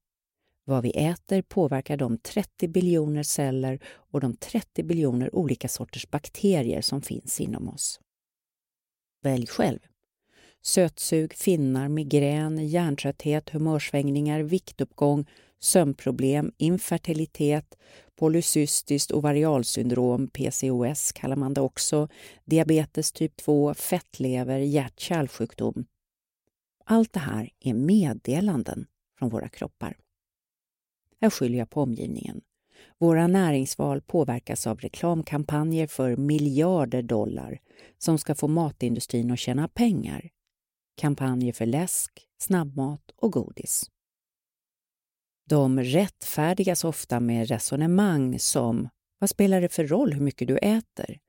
Vad 0.66 0.84
vi 0.84 0.90
äter 0.92 1.42
påverkar 1.42 1.98
de 1.98 2.18
30 2.18 2.68
biljoner 2.68 3.24
celler 3.24 3.80
och 3.86 4.22
de 4.22 4.36
30 4.36 4.84
biljoner 4.84 5.36
olika 5.36 5.68
sorters 5.68 6.10
bakterier 6.10 6.82
som 6.82 7.02
finns 7.02 7.42
inom 7.42 7.70
oss. 7.70 8.00
Välj 9.24 9.48
själv. 9.48 9.80
Sötsug, 10.62 11.34
finnar, 11.34 11.88
migrän, 11.88 12.68
hjärntrötthet, 12.68 13.50
humörsvängningar, 13.50 14.40
viktuppgång, 14.40 15.26
sömnproblem, 15.60 16.52
infertilitet, 16.58 17.78
polycystiskt 18.16 19.12
ovarialsyndrom, 19.12 20.28
PCOS 20.28 21.12
kallar 21.12 21.36
man 21.36 21.54
det 21.54 21.62
också, 21.62 22.08
diabetes 22.46 23.12
typ 23.12 23.38
2, 23.38 23.74
fettlever, 23.74 24.60
hjärt-kärlsjukdom. 24.60 25.86
Allt 26.86 27.14
det 27.14 27.20
här 27.20 27.50
är 27.60 27.74
meddelanden 27.74 28.86
från 29.20 29.30
våra 29.30 29.50
kroppar. 29.50 29.98
Här 31.22 31.30
skyller 31.30 31.60
jag 31.60 31.70
på 31.70 31.82
omgivningen. 31.82 32.42
Våra 32.98 33.28
näringsval 33.28 34.02
påverkas 34.02 34.68
av 34.68 34.80
reklamkampanjer 34.80 35.88
för 35.88 36.16
miljarder 36.16 37.02
dollar 37.02 37.60
som 37.98 38.18
ska 38.18 38.36
få 38.36 38.48
matindustrin 38.48 39.32
att 39.32 39.40
tjäna 39.40 39.68
pengar. 39.68 40.30
Kampanjer 40.98 41.54
för 41.54 41.66
läsk, 41.66 42.28
snabbmat 42.42 43.12
och 43.16 43.32
godis. 43.32 43.90
De 45.50 45.80
rättfärdigas 45.80 46.84
ofta 46.84 47.20
med 47.20 47.48
resonemang 47.48 48.40
som 48.40 48.90
Vad 49.20 49.30
spelar 49.30 49.62
det 49.62 49.70
för 49.70 49.88
roll 49.88 50.14
hur 50.14 50.22
mycket 50.22 50.48
du 50.48 50.58
äter? 50.58 51.20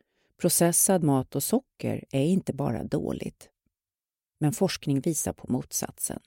Processad 0.41 1.03
mat 1.03 1.37
och 1.37 1.43
socker 1.43 2.05
är 2.11 2.25
inte 2.25 2.53
bara 2.53 2.85
dåligt. 2.85 3.49
Men 4.41 4.53
forskning 4.53 5.01
visar 5.01 5.33
på 5.33 5.53
motsatsen. 5.53 6.21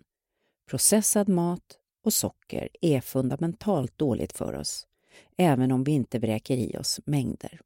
Processad 0.69 1.29
mat 1.29 1.77
och 2.03 2.13
socker 2.13 2.69
är 2.81 3.01
fundamentalt 3.01 3.97
dåligt 3.97 4.37
för 4.37 4.53
oss, 4.53 4.87
även 5.37 5.71
om 5.71 5.83
vi 5.83 5.91
inte 5.91 6.19
vräker 6.19 6.57
i 6.57 6.77
oss 6.77 6.99
mängder. 7.05 7.61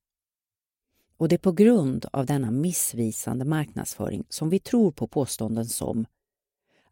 Och 1.18 1.28
det 1.28 1.36
är 1.36 1.40
på 1.40 1.52
grund 1.52 2.06
av 2.14 2.26
denna 2.26 2.52
missvisande 2.52 3.46
marknadsföring 3.46 4.26
som 4.30 4.50
vi 4.50 4.60
tror 4.60 4.92
på 4.92 5.08
påståenden 5.08 5.66
som 5.66 6.06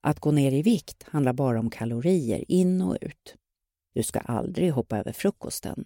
att 0.05 0.19
gå 0.19 0.31
ner 0.31 0.51
i 0.51 0.61
vikt 0.61 1.03
handlar 1.03 1.33
bara 1.33 1.59
om 1.59 1.69
kalorier 1.69 2.51
in 2.51 2.81
och 2.81 2.97
ut. 3.01 3.35
Du 3.93 4.03
ska 4.03 4.19
aldrig 4.19 4.71
hoppa 4.71 4.97
över 4.97 5.11
frukosten. 5.11 5.85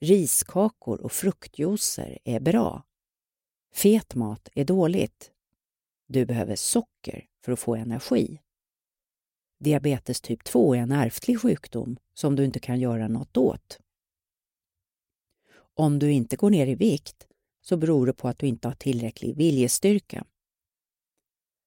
Riskakor 0.00 1.00
och 1.00 1.12
fruktjuicer 1.12 2.18
är 2.24 2.40
bra. 2.40 2.82
Fet 3.74 4.14
mat 4.14 4.48
är 4.54 4.64
dåligt. 4.64 5.30
Du 6.06 6.26
behöver 6.26 6.56
socker 6.56 7.26
för 7.44 7.52
att 7.52 7.58
få 7.58 7.74
energi. 7.74 8.40
Diabetes 9.58 10.20
typ 10.20 10.44
2 10.44 10.74
är 10.74 10.78
en 10.78 10.92
ärftlig 10.92 11.40
sjukdom 11.40 11.96
som 12.14 12.36
du 12.36 12.44
inte 12.44 12.60
kan 12.60 12.80
göra 12.80 13.08
något 13.08 13.36
åt. 13.36 13.80
Om 15.74 15.98
du 15.98 16.12
inte 16.12 16.36
går 16.36 16.50
ner 16.50 16.66
i 16.66 16.74
vikt 16.74 17.26
så 17.62 17.76
beror 17.76 18.06
det 18.06 18.12
på 18.12 18.28
att 18.28 18.38
du 18.38 18.46
inte 18.46 18.68
har 18.68 18.74
tillräcklig 18.74 19.36
viljestyrka. 19.36 20.24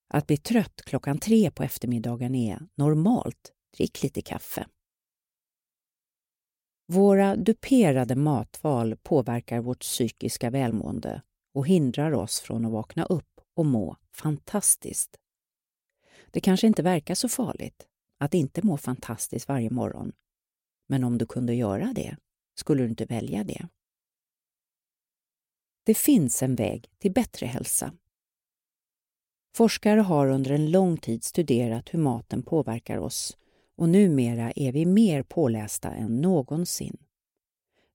Att 0.07 0.27
bli 0.27 0.37
trött 0.37 0.81
klockan 0.85 1.19
tre 1.19 1.51
på 1.51 1.63
eftermiddagen 1.63 2.35
är 2.35 2.67
normalt. 2.75 3.53
Drick 3.77 4.03
lite 4.03 4.21
kaffe. 4.21 4.67
Våra 6.87 7.35
duperade 7.35 8.15
matval 8.15 8.95
påverkar 9.03 9.61
vårt 9.61 9.79
psykiska 9.79 10.49
välmående 10.49 11.21
och 11.53 11.67
hindrar 11.67 12.11
oss 12.11 12.39
från 12.39 12.65
att 12.65 12.71
vakna 12.71 13.05
upp 13.05 13.41
och 13.55 13.65
må 13.65 13.97
fantastiskt. 14.11 15.17
Det 16.31 16.39
kanske 16.39 16.67
inte 16.67 16.83
verkar 16.83 17.15
så 17.15 17.29
farligt 17.29 17.87
att 18.19 18.33
inte 18.33 18.61
må 18.65 18.77
fantastiskt 18.77 19.47
varje 19.47 19.69
morgon. 19.69 20.11
Men 20.87 21.03
om 21.03 21.17
du 21.17 21.25
kunde 21.25 21.55
göra 21.55 21.93
det, 21.95 22.17
skulle 22.55 22.83
du 22.83 22.89
inte 22.89 23.05
välja 23.05 23.43
det? 23.43 23.67
Det 25.83 25.95
finns 25.95 26.43
en 26.43 26.55
väg 26.55 26.89
till 26.97 27.13
bättre 27.13 27.45
hälsa. 27.45 27.93
Forskare 29.55 29.99
har 29.99 30.27
under 30.27 30.51
en 30.51 30.71
lång 30.71 30.97
tid 30.97 31.23
studerat 31.23 31.93
hur 31.93 31.99
maten 31.99 32.43
påverkar 32.43 32.97
oss 32.97 33.37
och 33.77 33.89
numera 33.89 34.51
är 34.55 34.71
vi 34.71 34.85
mer 34.85 35.23
pålästa 35.23 35.91
än 35.91 36.21
någonsin. 36.21 36.97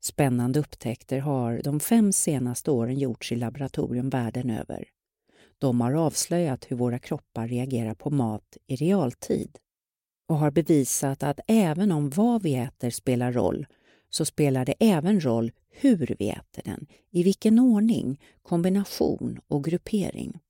Spännande 0.02 0.60
upptäckter 0.60 1.18
har 1.18 1.60
de 1.64 1.80
fem 1.80 2.12
senaste 2.12 2.70
åren 2.70 2.98
gjorts 2.98 3.32
i 3.32 3.36
laboratorium 3.36 4.10
världen 4.10 4.50
över. 4.50 4.88
De 5.58 5.80
har 5.80 5.92
avslöjat 5.92 6.64
hur 6.68 6.76
våra 6.76 6.98
kroppar 6.98 7.48
reagerar 7.48 7.94
på 7.94 8.10
mat 8.10 8.56
i 8.66 8.76
realtid 8.76 9.58
och 10.28 10.36
har 10.36 10.50
bevisat 10.50 11.22
att 11.22 11.40
även 11.46 11.92
om 11.92 12.10
vad 12.10 12.42
vi 12.42 12.54
äter 12.54 12.90
spelar 12.90 13.32
roll 13.32 13.66
så 14.10 14.24
spelar 14.24 14.64
det 14.64 14.74
även 14.78 15.24
roll 15.24 15.52
hur 15.70 16.16
vi 16.18 16.28
äter 16.28 16.62
den, 16.64 16.86
i 17.10 17.22
vilken 17.22 17.58
ordning, 17.58 18.20
kombination 18.42 19.40
och 19.48 19.64
gruppering. 19.64 20.40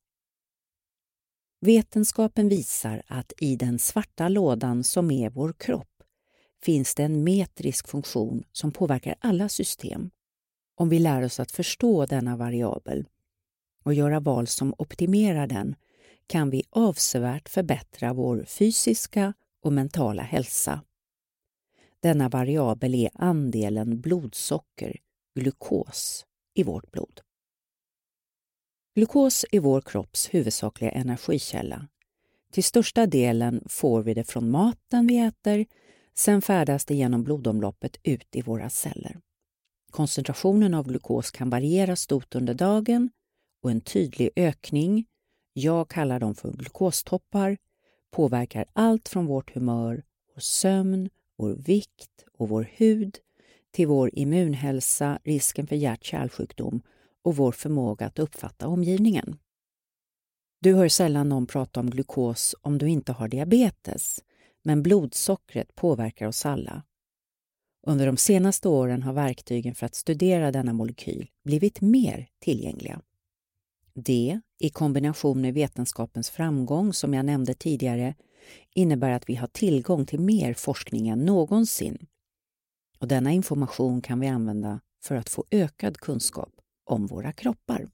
Vetenskapen 1.62 2.48
visar 2.48 3.02
att 3.06 3.32
i 3.38 3.56
den 3.56 3.78
svarta 3.78 4.28
lådan 4.28 4.84
som 4.84 5.10
är 5.10 5.30
vår 5.30 5.52
kropp 5.52 6.02
finns 6.62 6.94
det 6.94 7.02
en 7.02 7.24
metrisk 7.24 7.88
funktion 7.88 8.44
som 8.52 8.72
påverkar 8.72 9.14
alla 9.20 9.48
system. 9.48 10.10
Om 10.74 10.88
vi 10.88 10.98
lär 10.98 11.22
oss 11.22 11.40
att 11.40 11.50
förstå 11.52 12.06
denna 12.06 12.36
variabel 12.36 13.08
och 13.82 13.94
göra 13.94 14.20
val 14.20 14.46
som 14.46 14.74
optimerar 14.78 15.46
den 15.46 15.74
kan 16.26 16.50
vi 16.50 16.62
avsevärt 16.70 17.48
förbättra 17.48 18.12
vår 18.12 18.44
fysiska 18.44 19.34
och 19.62 19.72
mentala 19.72 20.22
hälsa. 20.22 20.80
Denna 22.00 22.28
variabel 22.28 22.94
är 22.94 23.10
andelen 23.14 24.00
blodsocker, 24.00 24.96
glukos, 25.34 26.26
i 26.54 26.62
vårt 26.62 26.90
blod. 26.90 27.20
Glukos 29.00 29.44
är 29.52 29.60
vår 29.60 29.80
kropps 29.80 30.34
huvudsakliga 30.34 30.90
energikälla. 30.90 31.88
Till 32.52 32.64
största 32.64 33.06
delen 33.06 33.64
får 33.68 34.02
vi 34.02 34.14
det 34.14 34.24
från 34.24 34.50
maten 34.50 35.06
vi 35.06 35.18
äter, 35.18 35.66
sen 36.14 36.42
färdas 36.42 36.84
det 36.84 36.94
genom 36.94 37.24
blodomloppet 37.24 37.96
ut 38.02 38.36
i 38.36 38.42
våra 38.42 38.70
celler. 38.70 39.20
Koncentrationen 39.90 40.74
av 40.74 40.88
glukos 40.88 41.30
kan 41.30 41.50
variera 41.50 41.96
stort 41.96 42.34
under 42.34 42.54
dagen 42.54 43.10
och 43.62 43.70
en 43.70 43.80
tydlig 43.80 44.30
ökning, 44.36 45.06
jag 45.52 45.88
kallar 45.88 46.20
dem 46.20 46.34
för 46.34 46.52
glukostoppar, 46.52 47.56
påverkar 48.10 48.64
allt 48.72 49.08
från 49.08 49.26
vårt 49.26 49.54
humör, 49.54 50.04
vår 50.34 50.40
sömn, 50.40 51.10
vår 51.36 51.50
vikt 51.50 52.24
och 52.38 52.48
vår 52.48 52.68
hud 52.72 53.18
till 53.70 53.86
vår 53.86 54.10
immunhälsa, 54.12 55.18
risken 55.24 55.66
för 55.66 55.76
hjärt-kärlsjukdom 55.76 56.82
och 57.22 57.36
vår 57.36 57.52
förmåga 57.52 58.06
att 58.06 58.18
uppfatta 58.18 58.68
omgivningen. 58.68 59.38
Du 60.62 60.74
hör 60.74 60.88
sällan 60.88 61.28
någon 61.28 61.46
prata 61.46 61.80
om 61.80 61.90
glukos 61.90 62.54
om 62.60 62.78
du 62.78 62.88
inte 62.88 63.12
har 63.12 63.28
diabetes, 63.28 64.24
men 64.62 64.82
blodsockret 64.82 65.74
påverkar 65.74 66.26
oss 66.26 66.46
alla. 66.46 66.82
Under 67.86 68.06
de 68.06 68.16
senaste 68.16 68.68
åren 68.68 69.02
har 69.02 69.12
verktygen 69.12 69.74
för 69.74 69.86
att 69.86 69.94
studera 69.94 70.52
denna 70.52 70.72
molekyl 70.72 71.30
blivit 71.44 71.80
mer 71.80 72.28
tillgängliga. 72.38 73.00
Det, 73.94 74.40
i 74.58 74.70
kombination 74.70 75.40
med 75.40 75.54
vetenskapens 75.54 76.30
framgång 76.30 76.92
som 76.92 77.14
jag 77.14 77.24
nämnde 77.24 77.54
tidigare, 77.54 78.14
innebär 78.74 79.10
att 79.10 79.28
vi 79.28 79.34
har 79.34 79.46
tillgång 79.46 80.06
till 80.06 80.20
mer 80.20 80.54
forskning 80.54 81.08
än 81.08 81.18
någonsin. 81.18 82.06
Och 82.98 83.08
denna 83.08 83.32
information 83.32 84.02
kan 84.02 84.20
vi 84.20 84.26
använda 84.26 84.80
för 85.04 85.14
att 85.14 85.28
få 85.28 85.44
ökad 85.50 85.96
kunskap 85.96 86.59
om 86.90 87.06
våra 87.06 87.32
kroppar. 87.32 87.90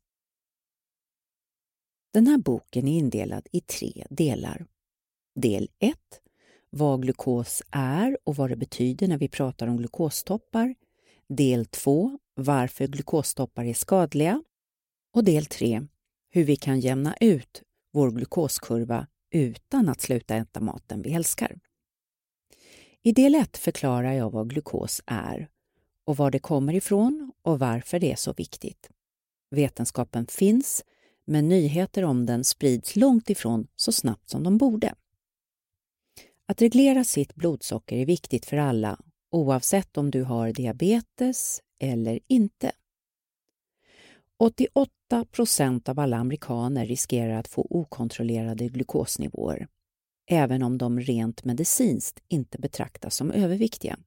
Den 2.13 2.27
här 2.27 2.39
boken 2.39 2.89
är 2.89 2.99
indelad 2.99 3.47
i 3.53 3.61
tre 3.61 4.07
delar. 4.11 4.67
Del 5.35 5.71
1. 5.79 5.97
Vad 6.71 7.03
glukos 7.03 7.63
är 7.71 8.19
och 8.25 8.37
vad 8.37 8.51
det 8.51 8.57
betyder 8.57 9.09
när 9.09 9.19
vi 9.19 9.29
pratar 9.29 9.67
om 9.67 9.77
glukostoppar. 9.77 10.75
Del 11.29 11.67
2. 11.67 12.19
Varför 12.35 12.87
glukostoppar 12.87 13.65
är 13.65 13.75
skadliga. 13.75 14.43
Och 15.15 15.25
del 15.25 15.47
3. 15.47 15.87
Hur 16.31 16.45
vi 16.45 16.57
kan 16.57 16.81
jämna 16.81 17.17
ut 17.21 17.63
vår 17.93 18.11
glukoskurva 18.11 19.07
utan 19.31 19.89
att 19.89 20.01
sluta 20.01 20.37
äta 20.37 20.61
maten 20.61 21.03
vi 21.03 21.13
älskar. 21.13 21.61
I 23.03 23.13
del 23.13 23.35
1 23.35 23.57
förklarar 23.57 24.13
jag 24.13 24.31
vad 24.31 24.51
glukos 24.51 25.03
är 25.07 25.49
och 26.07 26.17
var 26.17 26.31
det 26.31 26.39
kommer 26.39 26.75
ifrån 26.75 27.33
och 27.43 27.59
varför 27.59 27.99
det 27.99 28.13
är 28.13 28.17
så 28.17 28.33
viktigt. 28.33 28.91
Vetenskapen 29.51 30.27
finns, 30.27 30.85
men 31.25 31.49
nyheter 31.49 32.03
om 32.03 32.27
den 32.27 32.45
sprids 32.45 32.97
långt 32.97 33.31
ifrån 33.31 33.67
så 33.77 33.93
snabbt 33.93 34.31
som 34.31 34.43
de 34.43 34.59
borde. 34.59 34.95
Att 36.47 36.63
reglera 36.63 37.05
sitt 37.05 37.35
blodsocker 37.35 37.97
är 37.97 38.07
viktigt 38.07 38.47
för 38.47 38.57
alla 38.57 38.99
oavsett 39.31 39.97
om 39.97 40.11
du 40.11 40.23
har 40.23 40.53
diabetes 40.53 41.61
eller 41.79 42.21
inte. 42.27 42.73
88 44.39 45.25
procent 45.31 45.89
av 45.89 46.01
alla 46.01 46.17
amerikaner 46.17 46.87
riskerar 46.87 47.39
att 47.39 47.49
få 47.49 47.67
okontrollerade 47.71 48.69
glukosnivåer, 48.69 49.69
även 50.27 50.63
om 50.63 50.79
de 50.79 51.01
rent 51.01 51.45
medicinskt 51.45 52.23
inte 52.29 52.59
betraktas 52.59 53.17
som 53.17 53.31
överviktiga. 53.31 53.99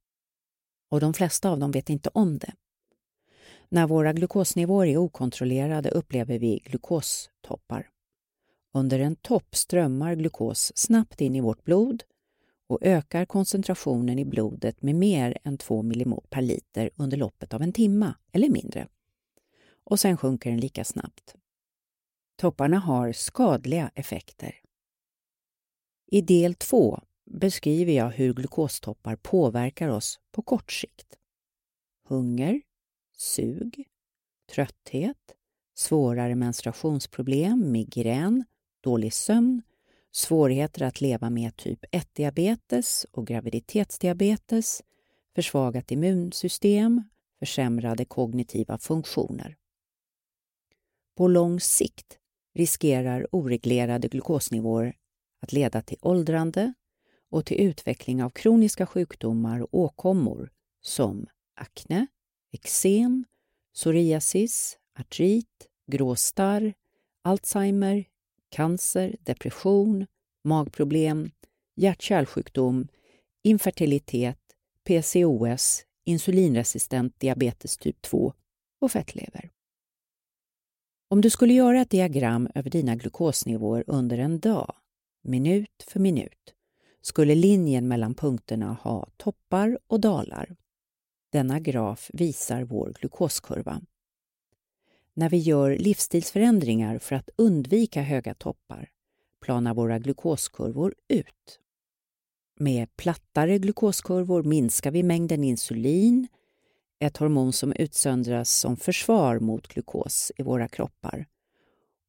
Och 0.89 0.99
de 0.99 1.13
flesta 1.13 1.49
av 1.49 1.60
dem 1.60 1.71
vet 1.71 1.89
inte 1.89 2.10
om 2.13 2.38
det. 2.38 2.54
När 3.69 3.88
våra 3.88 4.13
glukosnivåer 4.13 4.88
är 4.88 4.97
okontrollerade 4.97 5.89
upplever 5.89 6.39
vi 6.39 6.62
glukostoppar. 6.65 7.89
Under 8.73 8.99
en 8.99 9.15
topp 9.15 9.56
strömmar 9.56 10.15
glukos 10.15 10.71
snabbt 10.75 11.21
in 11.21 11.36
i 11.36 11.41
vårt 11.41 11.63
blod 11.63 12.04
och 12.67 12.80
ökar 12.82 13.25
koncentrationen 13.25 14.19
i 14.19 14.25
blodet 14.25 14.82
med 14.82 14.95
mer 14.95 15.38
än 15.43 15.58
2 15.58 15.82
millimol 15.82 16.25
per 16.30 16.41
liter 16.41 16.89
under 16.95 17.17
loppet 17.17 17.54
av 17.54 17.62
en 17.62 17.73
timme 17.73 18.13
eller 18.32 18.49
mindre. 18.49 18.88
Och 19.84 19.99
sen 19.99 20.17
sjunker 20.17 20.49
den 20.49 20.60
lika 20.60 20.84
snabbt. 20.84 21.36
Topparna 22.36 22.80
har 22.80 23.12
skadliga 23.12 23.91
effekter. 23.95 24.56
I 26.12 26.21
del 26.21 26.56
2 26.56 26.99
beskriver 27.30 27.94
jag 27.94 28.10
hur 28.10 28.34
glukostoppar 28.34 29.15
påverkar 29.15 29.89
oss 29.89 30.20
på 30.32 30.42
kort 30.42 30.72
sikt. 30.72 31.18
Hunger, 32.08 32.62
sug, 33.18 33.88
trötthet, 34.52 35.36
svårare 35.76 36.36
menstruationsproblem, 36.36 37.72
migrän, 37.72 38.46
dålig 38.84 39.13
sömn, 39.13 39.62
svårigheter 40.12 40.82
att 40.82 41.02
leva 41.02 41.30
med 41.30 41.56
typ 41.56 41.86
1-diabetes 41.92 43.06
och 43.12 43.28
graviditetsdiabetes, 43.28 44.82
försvagat 45.36 45.92
immunsystem, 45.92 47.04
försämrade 47.39 48.06
kognitiva 48.06 48.78
funktioner. 48.78 49.56
På 51.18 51.28
lång 51.28 51.60
sikt 51.60 52.18
riskerar 52.56 53.28
oreglerade 53.32 54.08
glukosnivåer 54.08 54.96
att 55.42 55.54
leda 55.54 55.82
till 55.82 55.98
åldrande 56.02 56.74
och 57.32 57.46
till 57.46 57.62
utveckling 57.62 58.24
av 58.24 58.30
kroniska 58.30 58.86
sjukdomar 58.86 59.62
och 59.62 59.74
åkommor 59.74 60.52
som 60.82 61.28
akne, 61.56 62.08
eksem, 62.52 63.26
psoriasis, 63.74 64.78
artrit, 65.00 65.68
gråstarr, 65.92 66.74
Alzheimer, 67.22 68.06
cancer, 68.50 69.15
depression, 69.20 70.06
magproblem, 70.44 71.32
hjärt-kärlsjukdom, 71.76 72.88
infertilitet, 73.44 74.39
PCOS, 74.84 75.86
insulinresistent 76.06 77.20
diabetes 77.20 77.78
typ 77.78 78.02
2 78.02 78.34
och 78.82 78.92
fettlever. 78.92 79.50
Om 81.10 81.22
du 81.22 81.30
skulle 81.30 81.54
göra 81.54 81.82
ett 81.82 81.89
diagram 81.89 82.50
över 82.56 82.70
dina 82.70 82.96
glukosnivåer 82.96 83.84
under 83.88 84.18
en 84.18 84.39
dag, 84.39 84.76
minut 85.24 85.84
för 85.88 86.00
minut, 86.00 86.54
skulle 87.10 87.36
linjen 87.36 87.88
mellan 87.88 88.15
punkterna 88.15 88.78
ha 88.82 89.08
toppar 89.17 89.80
och 89.88 90.00
dalar. 90.00 90.56
Denna 91.32 91.60
graf 91.60 92.10
visar 92.13 92.63
vår 92.63 92.93
glukoskurva. 93.00 93.82
När 95.13 95.30
vi 95.30 95.38
gör 95.38 95.78
livsstilsförändringar 95.78 97.00
för 97.00 97.15
att 97.15 97.30
undvika 97.36 98.02
höga 98.02 98.34
toppar 98.34 98.89
planar 99.41 99.74
våra 99.74 100.00
glukoskurvor 100.00 100.95
ut. 101.08 101.60
Med 102.60 102.95
plattare 102.95 103.58
glukoskurvor 103.58 104.43
minskar 104.43 104.91
vi 104.91 105.04
mängden 105.04 105.43
insulin, 105.43 106.28
ett 107.00 107.17
hormon 107.17 107.54
som 107.54 107.74
utsöndras 107.74 108.52
som 108.52 108.78
försvar 108.78 109.39
mot 109.39 109.67
glukos 109.67 110.32
i 110.38 110.43
våra 110.43 110.67
kroppar. 110.67 111.26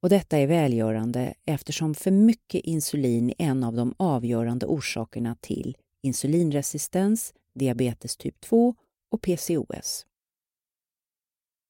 Och 0.02 0.08
detta 0.08 0.38
är 0.38 0.46
välgörande 0.46 1.34
eftersom 1.44 1.94
för 1.94 2.10
mycket 2.10 2.64
insulin 2.64 3.30
är 3.30 3.34
en 3.38 3.64
av 3.64 3.74
de 3.74 3.94
avgörande 3.96 4.66
orsakerna 4.66 5.36
till 5.40 5.76
insulinresistens, 6.02 7.34
diabetes 7.54 8.16
typ 8.16 8.40
2 8.40 8.74
och 9.10 9.22
PCOS. 9.22 10.06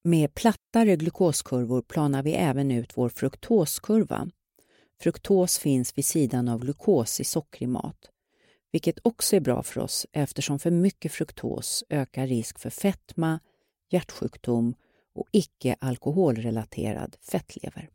Med 0.04 0.34
plattare 0.34 0.96
glukoskurvor 0.96 1.82
planar 1.82 2.22
vi 2.22 2.32
även 2.32 2.70
ut 2.70 2.96
vår 2.96 3.08
fruktoskurva. 3.08 4.28
Fruktos 5.00 5.58
finns 5.58 5.98
vid 5.98 6.04
sidan 6.04 6.48
av 6.48 6.60
glukos 6.60 7.20
i 7.20 7.24
sockrig 7.24 7.68
mat, 7.68 8.10
vilket 8.72 8.98
också 9.02 9.36
är 9.36 9.40
bra 9.40 9.62
för 9.62 9.80
oss 9.80 10.06
eftersom 10.12 10.58
för 10.58 10.70
mycket 10.70 11.12
fruktos 11.12 11.84
ökar 11.88 12.26
risk 12.26 12.58
för 12.58 12.70
fetma, 12.70 13.40
hjärtsjukdom 13.90 14.74
och 15.14 15.26
icke 15.32 15.76
alkoholrelaterad 15.80 17.16
fettlever. 17.20 17.90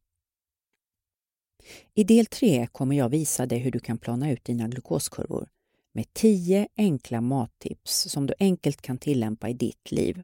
I 1.93 2.03
del 2.03 2.25
3 2.25 2.67
kommer 2.71 2.95
jag 2.95 3.09
visa 3.09 3.45
dig 3.45 3.59
hur 3.59 3.71
du 3.71 3.79
kan 3.79 3.97
plana 3.97 4.31
ut 4.31 4.43
dina 4.43 4.67
glukoskurvor 4.67 5.49
med 5.93 6.13
10 6.13 6.67
enkla 6.77 7.21
mattips 7.21 8.07
som 8.09 8.27
du 8.27 8.33
enkelt 8.39 8.81
kan 8.81 8.97
tillämpa 8.97 9.49
i 9.49 9.53
ditt 9.53 9.91
liv. 9.91 10.23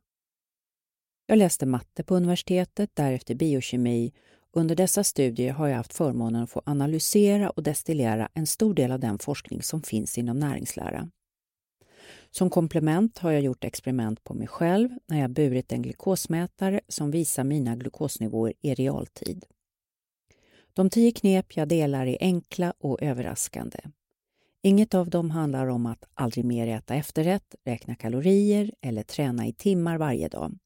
Jag 1.26 1.38
läste 1.38 1.66
matte 1.66 2.04
på 2.04 2.16
universitetet, 2.16 2.90
därefter 2.94 3.36
biokemi. 3.36 4.14
Under 4.54 4.76
dessa 4.76 5.04
studier 5.04 5.54
har 5.54 5.68
jag 5.68 5.78
haft 5.78 5.94
förmånen 5.94 6.44
att 6.44 6.50
få 6.50 6.62
analysera 6.66 7.50
och 7.50 7.64
destillera 7.64 8.30
en 8.34 8.48
stor 8.48 8.74
del 8.74 8.92
av 8.92 9.00
den 9.00 9.20
forskning 9.20 9.62
som 9.62 9.82
finns 9.82 10.18
inom 10.18 10.40
näringslära. 10.40 11.10
Som 12.32 12.50
komplement 12.50 13.18
har 13.18 13.32
jag 13.32 13.42
gjort 13.42 13.64
experiment 13.64 14.24
på 14.24 14.34
mig 14.34 14.48
själv 14.48 14.90
när 15.08 15.22
jag 15.22 15.32
burit 15.32 15.72
en 15.72 15.82
glukosmätare 15.82 16.82
som 16.88 17.12
visar 17.12 17.44
mina 17.44 17.76
glukosnivåer 17.76 18.54
i 18.62 18.74
realtid. 18.74 19.46
De 20.82 20.90
tio 20.90 21.12
knep 21.12 21.58
jag 21.58 21.68
delar 21.68 22.06
är 22.06 22.18
enkla 22.20 22.74
och 22.80 23.02
överraskande. 23.02 23.80
Inget 24.62 24.94
av 24.94 25.10
dem 25.10 25.32
handlar 25.32 25.68
om 25.68 25.86
att 25.86 26.06
aldrig 26.14 26.46
mer 26.46 26.68
äta 26.68 26.96
efterrätt, 26.96 27.56
räkna 27.66 27.96
kalorier 27.96 28.74
eller 28.82 29.04
träna 29.04 29.48
i 29.48 29.54
timmar 29.54 29.98
varje 29.98 30.28
dag. 30.28 30.58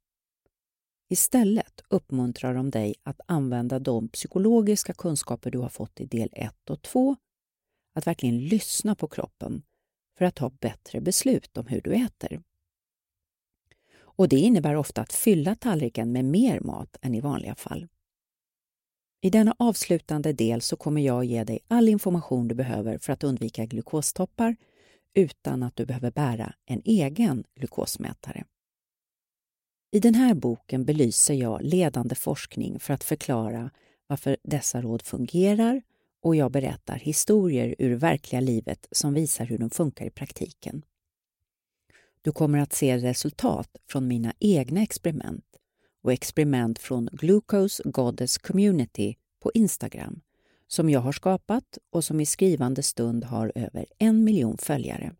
Istället 1.09 1.81
uppmuntrar 1.89 2.53
de 2.53 2.69
dig 2.69 2.95
att 3.03 3.21
använda 3.25 3.79
de 3.79 4.09
psykologiska 4.09 4.93
kunskaper 4.93 5.51
du 5.51 5.57
har 5.57 5.69
fått 5.69 5.99
i 5.99 6.05
del 6.05 6.29
1 6.33 6.69
och 6.69 6.81
2, 6.81 7.15
att 7.93 8.07
verkligen 8.07 8.39
lyssna 8.39 8.95
på 8.95 9.07
kroppen 9.07 9.63
för 10.17 10.25
att 10.25 10.35
ta 10.35 10.49
bättre 10.49 11.01
beslut 11.01 11.57
om 11.57 11.67
hur 11.67 11.81
du 11.81 11.93
äter. 11.93 12.41
Och 13.97 14.29
Det 14.29 14.39
innebär 14.39 14.75
ofta 14.75 15.01
att 15.01 15.13
fylla 15.13 15.55
tallriken 15.55 16.11
med 16.11 16.25
mer 16.25 16.59
mat 16.59 16.97
än 17.01 17.15
i 17.15 17.21
vanliga 17.21 17.55
fall. 17.55 17.87
I 19.25 19.29
denna 19.29 19.55
avslutande 19.59 20.33
del 20.33 20.61
så 20.61 20.75
kommer 20.75 21.01
jag 21.01 21.25
ge 21.25 21.43
dig 21.43 21.59
all 21.67 21.89
information 21.89 22.47
du 22.47 22.55
behöver 22.55 22.97
för 22.97 23.13
att 23.13 23.23
undvika 23.23 23.65
glukostoppar 23.65 24.55
utan 25.13 25.63
att 25.63 25.75
du 25.75 25.85
behöver 25.85 26.11
bära 26.11 26.53
en 26.65 26.81
egen 26.85 27.43
glukosmätare. 27.55 28.43
I 29.91 29.99
den 29.99 30.15
här 30.15 30.33
boken 30.33 30.85
belyser 30.85 31.33
jag 31.33 31.61
ledande 31.63 32.15
forskning 32.15 32.79
för 32.79 32.93
att 32.93 33.03
förklara 33.03 33.71
varför 34.07 34.37
dessa 34.43 34.81
råd 34.81 35.01
fungerar 35.01 35.81
och 36.21 36.35
jag 36.35 36.51
berättar 36.51 36.95
historier 36.95 37.75
ur 37.77 37.95
verkliga 37.95 38.39
livet 38.39 38.87
som 38.91 39.13
visar 39.13 39.45
hur 39.45 39.57
de 39.57 39.69
funkar 39.69 40.05
i 40.05 40.09
praktiken. 40.09 40.85
Du 42.21 42.31
kommer 42.31 42.59
att 42.59 42.73
se 42.73 42.97
resultat 42.97 43.77
från 43.89 44.07
mina 44.07 44.33
egna 44.39 44.81
experiment 44.81 45.45
och 46.05 46.13
experiment 46.13 46.79
från 46.79 47.09
Glucose 47.11 47.83
Goddess 47.85 48.37
Community 48.37 49.15
på 49.39 49.51
Instagram 49.53 50.21
som 50.67 50.89
jag 50.89 50.99
har 50.99 51.11
skapat 51.11 51.77
och 51.89 52.03
som 52.03 52.19
i 52.19 52.25
skrivande 52.25 52.83
stund 52.83 53.23
har 53.23 53.51
över 53.55 53.85
en 53.97 54.23
miljon 54.23 54.57
följare. 54.57 55.15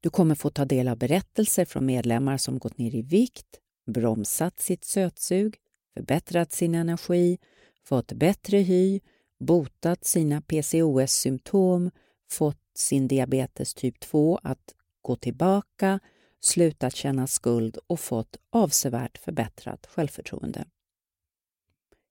Du 0.00 0.10
kommer 0.10 0.34
få 0.34 0.50
ta 0.50 0.64
del 0.64 0.88
av 0.88 0.96
berättelser 0.96 1.64
från 1.64 1.86
medlemmar 1.86 2.36
som 2.36 2.58
gått 2.58 2.78
ner 2.78 2.94
i 2.94 3.02
vikt, 3.02 3.60
bromsat 3.86 4.60
sitt 4.60 4.84
sötsug, 4.84 5.56
förbättrat 5.94 6.52
sin 6.52 6.74
energi, 6.74 7.38
fått 7.84 8.12
bättre 8.12 8.58
hy, 8.58 9.00
botat 9.38 10.04
sina 10.04 10.40
PCOS-symptom, 10.40 11.90
fått 12.30 12.60
sin 12.74 13.08
diabetes 13.08 13.74
typ 13.74 14.00
2 14.00 14.40
att 14.42 14.74
gå 15.02 15.16
tillbaka, 15.16 16.00
slutat 16.44 16.96
känna 16.96 17.26
skuld 17.26 17.78
och 17.86 18.00
fått 18.00 18.36
avsevärt 18.50 19.18
förbättrat 19.18 19.86
självförtroende. 19.86 20.64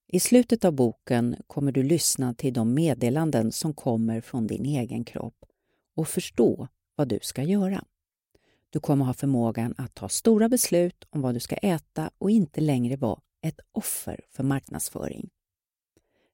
I 0.07 0.19
slutet 0.19 0.65
av 0.65 0.73
boken 0.73 1.35
kommer 1.47 1.71
du 1.71 1.83
lyssna 1.83 2.33
till 2.33 2.53
de 2.53 2.73
meddelanden 2.73 3.51
som 3.51 3.73
kommer 3.73 4.21
från 4.21 4.47
din 4.47 4.65
egen 4.65 5.05
kropp 5.05 5.45
och 5.95 6.07
förstå 6.07 6.67
vad 6.95 7.07
du 7.07 7.19
ska 7.21 7.43
göra. 7.43 7.83
Du 8.69 8.79
kommer 8.79 9.05
ha 9.05 9.13
förmågan 9.13 9.75
att 9.77 9.95
ta 9.95 10.09
stora 10.09 10.49
beslut 10.49 11.07
om 11.09 11.21
vad 11.21 11.33
du 11.33 11.39
ska 11.39 11.55
äta 11.55 12.11
och 12.17 12.31
inte 12.31 12.61
längre 12.61 12.95
vara 12.95 13.21
ett 13.41 13.59
offer 13.71 14.21
för 14.29 14.43
marknadsföring. 14.43 15.29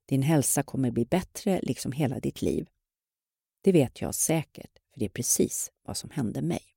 Din 0.05 0.21
hälsa 0.21 0.63
kommer 0.63 0.91
bli 0.91 1.05
bättre 1.05 1.59
liksom 1.63 1.91
hela 1.91 2.19
ditt 2.19 2.41
liv. 2.41 2.67
Det 3.61 3.71
vet 3.71 4.01
jag 4.01 4.15
säkert, 4.15 4.79
för 4.93 4.99
det 4.99 5.05
är 5.05 5.09
precis 5.09 5.71
vad 5.83 5.97
som 5.97 6.09
hände 6.09 6.41
mig. 6.41 6.76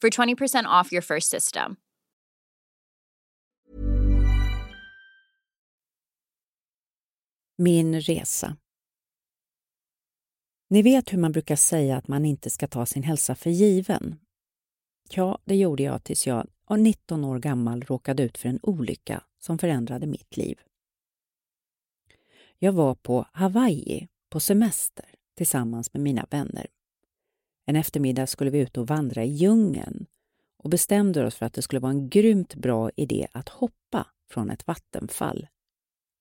for 0.00 0.10
20% 0.10 0.80
off 0.80 0.92
your 0.92 1.02
first 1.02 1.30
system. 1.30 1.76
Min 7.58 8.00
resa. 8.00 8.56
Ni 10.70 10.82
vet 10.82 11.12
hur 11.12 11.18
man 11.18 11.32
brukar 11.32 11.56
säga 11.56 11.96
att 11.96 12.08
man 12.08 12.24
inte 12.24 12.50
ska 12.50 12.66
ta 12.66 12.86
sin 12.86 13.02
hälsa 13.02 13.34
för 13.34 13.50
given. 13.50 14.18
Ja, 15.10 15.38
det 15.44 15.56
gjorde 15.56 15.82
jag 15.82 16.04
tills 16.04 16.26
jag 16.26 16.46
19 16.78 17.24
år 17.24 17.38
gammal 17.38 17.82
råkade 17.82 18.22
ut 18.22 18.38
för 18.38 18.48
en 18.48 18.58
olycka 18.62 19.24
som 19.38 19.58
förändrade 19.58 20.06
mitt 20.06 20.36
liv. 20.36 20.60
Jag 22.58 22.72
var 22.72 22.94
på 22.94 23.26
Hawaii 23.32 24.08
på 24.30 24.40
semester 24.40 25.14
tillsammans 25.36 25.92
med 25.92 26.02
mina 26.02 26.26
vänner. 26.30 26.66
En 27.68 27.76
eftermiddag 27.76 28.26
skulle 28.26 28.50
vi 28.50 28.58
ut 28.58 28.76
och 28.76 28.86
vandra 28.86 29.24
i 29.24 29.28
djungeln 29.28 30.06
och 30.56 30.70
bestämde 30.70 31.26
oss 31.26 31.34
för 31.34 31.46
att 31.46 31.52
det 31.52 31.62
skulle 31.62 31.80
vara 31.80 31.92
en 31.92 32.08
grymt 32.08 32.54
bra 32.54 32.90
idé 32.96 33.28
att 33.32 33.48
hoppa 33.48 34.06
från 34.30 34.50
ett 34.50 34.66
vattenfall. 34.66 35.48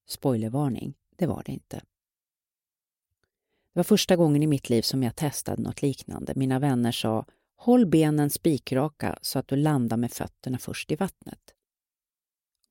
Spoilervarning, 0.08 0.94
det 1.16 1.28
var 1.28 1.44
det 1.46 1.52
inte. 1.52 1.78
Det 1.78 3.80
var 3.80 3.84
första 3.84 4.16
gången 4.16 4.44
i 4.44 4.48
mitt 4.48 4.70
liv 4.70 4.82
som 4.82 5.04
jag 5.04 5.16
testade 5.16 5.62
något 5.62 5.82
liknande. 5.82 6.34
Mina 6.36 6.60
vänner 6.60 6.92
sa 6.92 7.26
Håll 7.56 7.86
benen 7.86 8.30
spikraka 8.30 9.20
så 9.22 9.40
att 9.40 9.48
du 9.48 9.56
landar 9.56 9.98
med 9.98 10.12
fötterna 10.12 10.58
först 10.58 10.92
i 10.92 10.96
vattnet. 10.96 11.54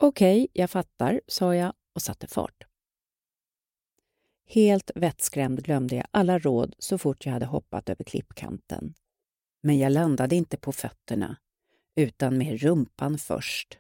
Okej, 0.03 0.43
okay, 0.43 0.49
jag 0.53 0.71
fattar, 0.71 1.21
sa 1.27 1.55
jag 1.55 1.73
och 1.95 2.03
satte 2.03 2.27
fart. 2.27 2.65
Helt 4.49 4.91
vettskrämd 4.95 5.63
glömde 5.65 5.97
jag 5.97 6.07
alla 6.11 6.39
råd 6.39 6.75
så 6.79 6.99
fort 6.99 7.27
jag 7.27 7.33
hade 7.33 7.47
hoppat 7.47 7.89
över 7.89 8.05
klippkanten. 8.05 8.95
Men 9.63 9.79
jag 9.79 9.93
landade 9.93 10.37
inte 10.37 10.57
på 10.57 10.73
fötterna, 10.73 11.37
utan 11.97 12.39
med 12.39 12.61
rumpan 12.61 13.19
först. 13.19 13.79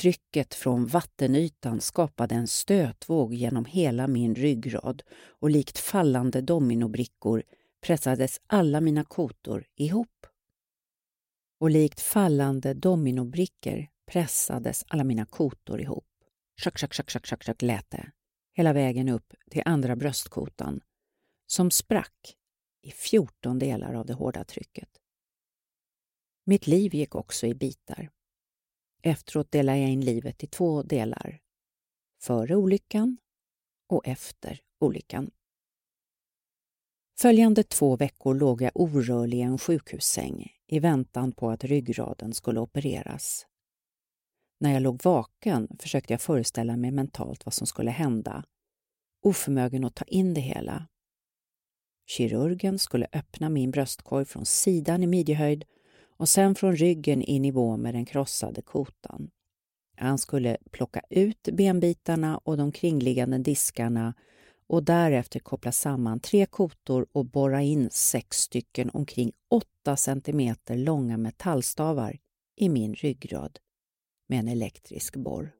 Trycket 0.00 0.54
från 0.54 0.86
vattenytan 0.86 1.80
skapade 1.80 2.34
en 2.34 2.46
stötvåg 2.46 3.34
genom 3.34 3.64
hela 3.64 4.06
min 4.06 4.34
ryggrad 4.34 5.02
och 5.28 5.50
likt 5.50 5.78
fallande 5.78 6.40
dominobrickor 6.40 7.42
pressades 7.80 8.40
alla 8.46 8.80
mina 8.80 9.04
kotor 9.04 9.64
ihop. 9.76 10.26
Och 11.60 11.70
likt 11.70 12.00
fallande 12.00 12.74
dominobrickor 12.74 13.86
pressades 14.06 14.84
alla 14.88 15.04
mina 15.04 15.26
kotor 15.26 15.80
ihop. 15.80 16.06
Schack, 16.60 16.78
schack, 16.78 16.94
schack, 16.94 17.10
schack, 17.10 17.26
schack, 17.26 17.44
schack 17.44 17.62
lät 17.62 17.90
det. 17.90 18.10
Hela 18.56 18.72
vägen 18.72 19.08
upp 19.08 19.34
till 19.50 19.62
andra 19.64 19.96
bröstkotan 19.96 20.80
som 21.46 21.70
sprack 21.70 22.36
i 22.82 22.90
14 22.90 23.58
delar 23.58 23.94
av 23.94 24.06
det 24.06 24.14
hårda 24.14 24.44
trycket. 24.44 24.88
Mitt 26.44 26.66
liv 26.66 26.94
gick 26.94 27.14
också 27.14 27.46
i 27.46 27.54
bitar. 27.54 28.10
Efteråt 29.02 29.50
delade 29.50 29.78
jag 29.78 29.90
in 29.90 30.00
livet 30.00 30.44
i 30.44 30.46
två 30.46 30.82
delar. 30.82 31.40
Före 32.22 32.56
olyckan 32.56 33.16
och 33.88 34.06
efter 34.06 34.60
olyckan. 34.80 35.30
Följande 37.18 37.62
två 37.62 37.96
veckor 37.96 38.34
låg 38.34 38.62
jag 38.62 38.72
orörlig 38.74 39.38
i 39.38 39.40
en 39.40 39.58
sjukhussäng 39.58 40.52
i 40.66 40.78
väntan 40.78 41.32
på 41.32 41.50
att 41.50 41.64
ryggraden 41.64 42.34
skulle 42.34 42.60
opereras. 42.60 43.46
När 44.64 44.72
jag 44.72 44.82
låg 44.82 45.04
vaken 45.04 45.68
försökte 45.78 46.12
jag 46.12 46.20
föreställa 46.20 46.76
mig 46.76 46.90
mentalt 46.90 47.46
vad 47.46 47.54
som 47.54 47.66
skulle 47.66 47.90
hända, 47.90 48.44
oförmögen 49.22 49.84
att 49.84 49.94
ta 49.94 50.04
in 50.04 50.34
det 50.34 50.40
hela. 50.40 50.86
Kirurgen 52.06 52.78
skulle 52.78 53.06
öppna 53.12 53.48
min 53.48 53.70
bröstkorg 53.70 54.24
från 54.24 54.46
sidan 54.46 55.02
i 55.02 55.06
midjehöjd 55.06 55.64
och 56.16 56.28
sen 56.28 56.54
från 56.54 56.76
ryggen 56.76 57.22
i 57.22 57.38
nivå 57.38 57.76
med 57.76 57.94
den 57.94 58.04
krossade 58.04 58.62
kotan. 58.62 59.30
Han 59.96 60.18
skulle 60.18 60.56
plocka 60.70 61.00
ut 61.10 61.48
benbitarna 61.52 62.38
och 62.38 62.56
de 62.56 62.72
kringliggande 62.72 63.38
diskarna 63.38 64.14
och 64.66 64.82
därefter 64.82 65.40
koppla 65.40 65.72
samman 65.72 66.20
tre 66.20 66.46
kotor 66.46 67.06
och 67.12 67.24
borra 67.24 67.62
in 67.62 67.90
sex 67.90 68.36
stycken 68.36 68.90
omkring 68.90 69.32
8 69.50 69.96
centimeter 69.96 70.76
långa 70.76 71.16
metallstavar 71.16 72.18
i 72.56 72.68
min 72.68 72.94
ryggrad 72.94 73.58
med 74.34 74.40
en 74.40 74.48
elektrisk 74.48 75.16
borr. 75.16 75.54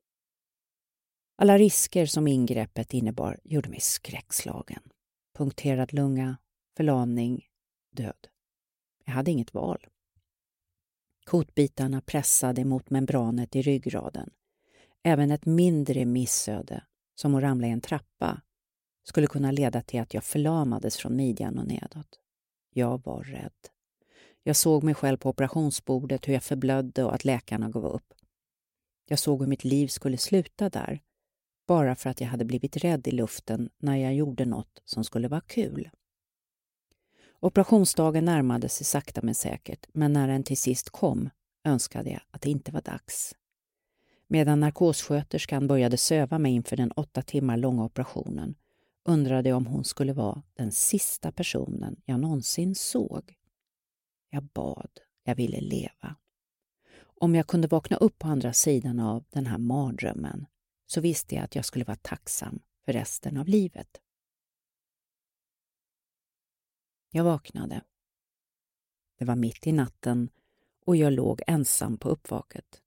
Alla 1.36 1.58
risker 1.58 2.06
som 2.06 2.28
ingreppet 2.28 2.94
innebar 2.94 3.40
gjorde 3.44 3.68
mig 3.68 3.80
skräckslagen. 3.80 4.82
Punkterad 5.36 5.92
lunga, 5.92 6.36
förlamning, 6.76 7.46
död. 7.92 8.28
Jag 9.04 9.12
hade 9.12 9.30
inget 9.30 9.54
val. 9.54 9.86
Kotbitarna 11.24 12.00
pressade 12.00 12.64
mot 12.64 12.90
membranet 12.90 13.56
i 13.56 13.62
ryggraden. 13.62 14.30
Även 15.02 15.30
ett 15.30 15.46
mindre 15.46 16.04
missöde, 16.04 16.84
som 17.14 17.34
att 17.34 17.42
ramla 17.42 17.66
i 17.66 17.70
en 17.70 17.80
trappa, 17.80 18.42
skulle 19.04 19.26
kunna 19.26 19.50
leda 19.50 19.82
till 19.82 20.00
att 20.00 20.14
jag 20.14 20.24
förlamades 20.24 20.96
från 20.96 21.16
midjan 21.16 21.58
och 21.58 21.66
nedåt. 21.66 22.20
Jag 22.70 23.04
var 23.04 23.22
rädd. 23.22 23.68
Jag 24.42 24.56
såg 24.56 24.82
mig 24.82 24.94
själv 24.94 25.16
på 25.16 25.28
operationsbordet, 25.28 26.28
hur 26.28 26.32
jag 26.32 26.42
förblödde 26.42 27.04
och 27.04 27.14
att 27.14 27.24
läkarna 27.24 27.68
gav 27.68 27.86
upp. 27.86 28.14
Jag 29.06 29.18
såg 29.18 29.40
hur 29.40 29.46
mitt 29.46 29.64
liv 29.64 29.88
skulle 29.88 30.16
sluta 30.16 30.68
där, 30.68 31.02
bara 31.66 31.94
för 31.94 32.10
att 32.10 32.20
jag 32.20 32.28
hade 32.28 32.44
blivit 32.44 32.76
rädd 32.76 33.08
i 33.08 33.10
luften 33.10 33.70
när 33.78 33.96
jag 33.96 34.14
gjorde 34.14 34.44
något 34.44 34.82
som 34.84 35.04
skulle 35.04 35.28
vara 35.28 35.40
kul. 35.40 35.90
Operationsdagen 37.40 38.24
närmade 38.24 38.68
sig 38.68 38.86
sakta 38.86 39.20
men 39.22 39.34
säkert, 39.34 39.86
men 39.92 40.12
när 40.12 40.28
den 40.28 40.42
till 40.42 40.58
sist 40.58 40.90
kom 40.90 41.30
önskade 41.64 42.10
jag 42.10 42.20
att 42.30 42.42
det 42.42 42.50
inte 42.50 42.72
var 42.72 42.82
dags. 42.82 43.34
Medan 44.26 44.60
narkossköterskan 44.60 45.66
började 45.66 45.96
söva 45.96 46.38
mig 46.38 46.52
inför 46.52 46.76
den 46.76 46.90
åtta 46.90 47.22
timmar 47.22 47.56
långa 47.56 47.84
operationen 47.84 48.54
undrade 49.04 49.48
jag 49.48 49.56
om 49.56 49.66
hon 49.66 49.84
skulle 49.84 50.12
vara 50.12 50.42
den 50.54 50.72
sista 50.72 51.32
personen 51.32 51.96
jag 52.04 52.20
någonsin 52.20 52.74
såg. 52.74 53.34
Jag 54.30 54.42
bad, 54.42 54.90
jag 55.24 55.34
ville 55.34 55.60
leva. 55.60 56.16
Om 57.24 57.34
jag 57.34 57.46
kunde 57.46 57.68
vakna 57.68 57.96
upp 57.96 58.18
på 58.18 58.28
andra 58.28 58.52
sidan 58.52 59.00
av 59.00 59.24
den 59.30 59.46
här 59.46 59.58
mardrömmen 59.58 60.46
så 60.86 61.00
visste 61.00 61.34
jag 61.34 61.44
att 61.44 61.54
jag 61.54 61.64
skulle 61.64 61.84
vara 61.84 61.96
tacksam 62.02 62.60
för 62.84 62.92
resten 62.92 63.36
av 63.36 63.48
livet. 63.48 64.00
Jag 67.10 67.24
vaknade. 67.24 67.82
Det 69.18 69.24
var 69.24 69.36
mitt 69.36 69.66
i 69.66 69.72
natten 69.72 70.28
och 70.86 70.96
jag 70.96 71.12
låg 71.12 71.42
ensam 71.46 71.96
på 71.96 72.08
uppvaket. 72.08 72.82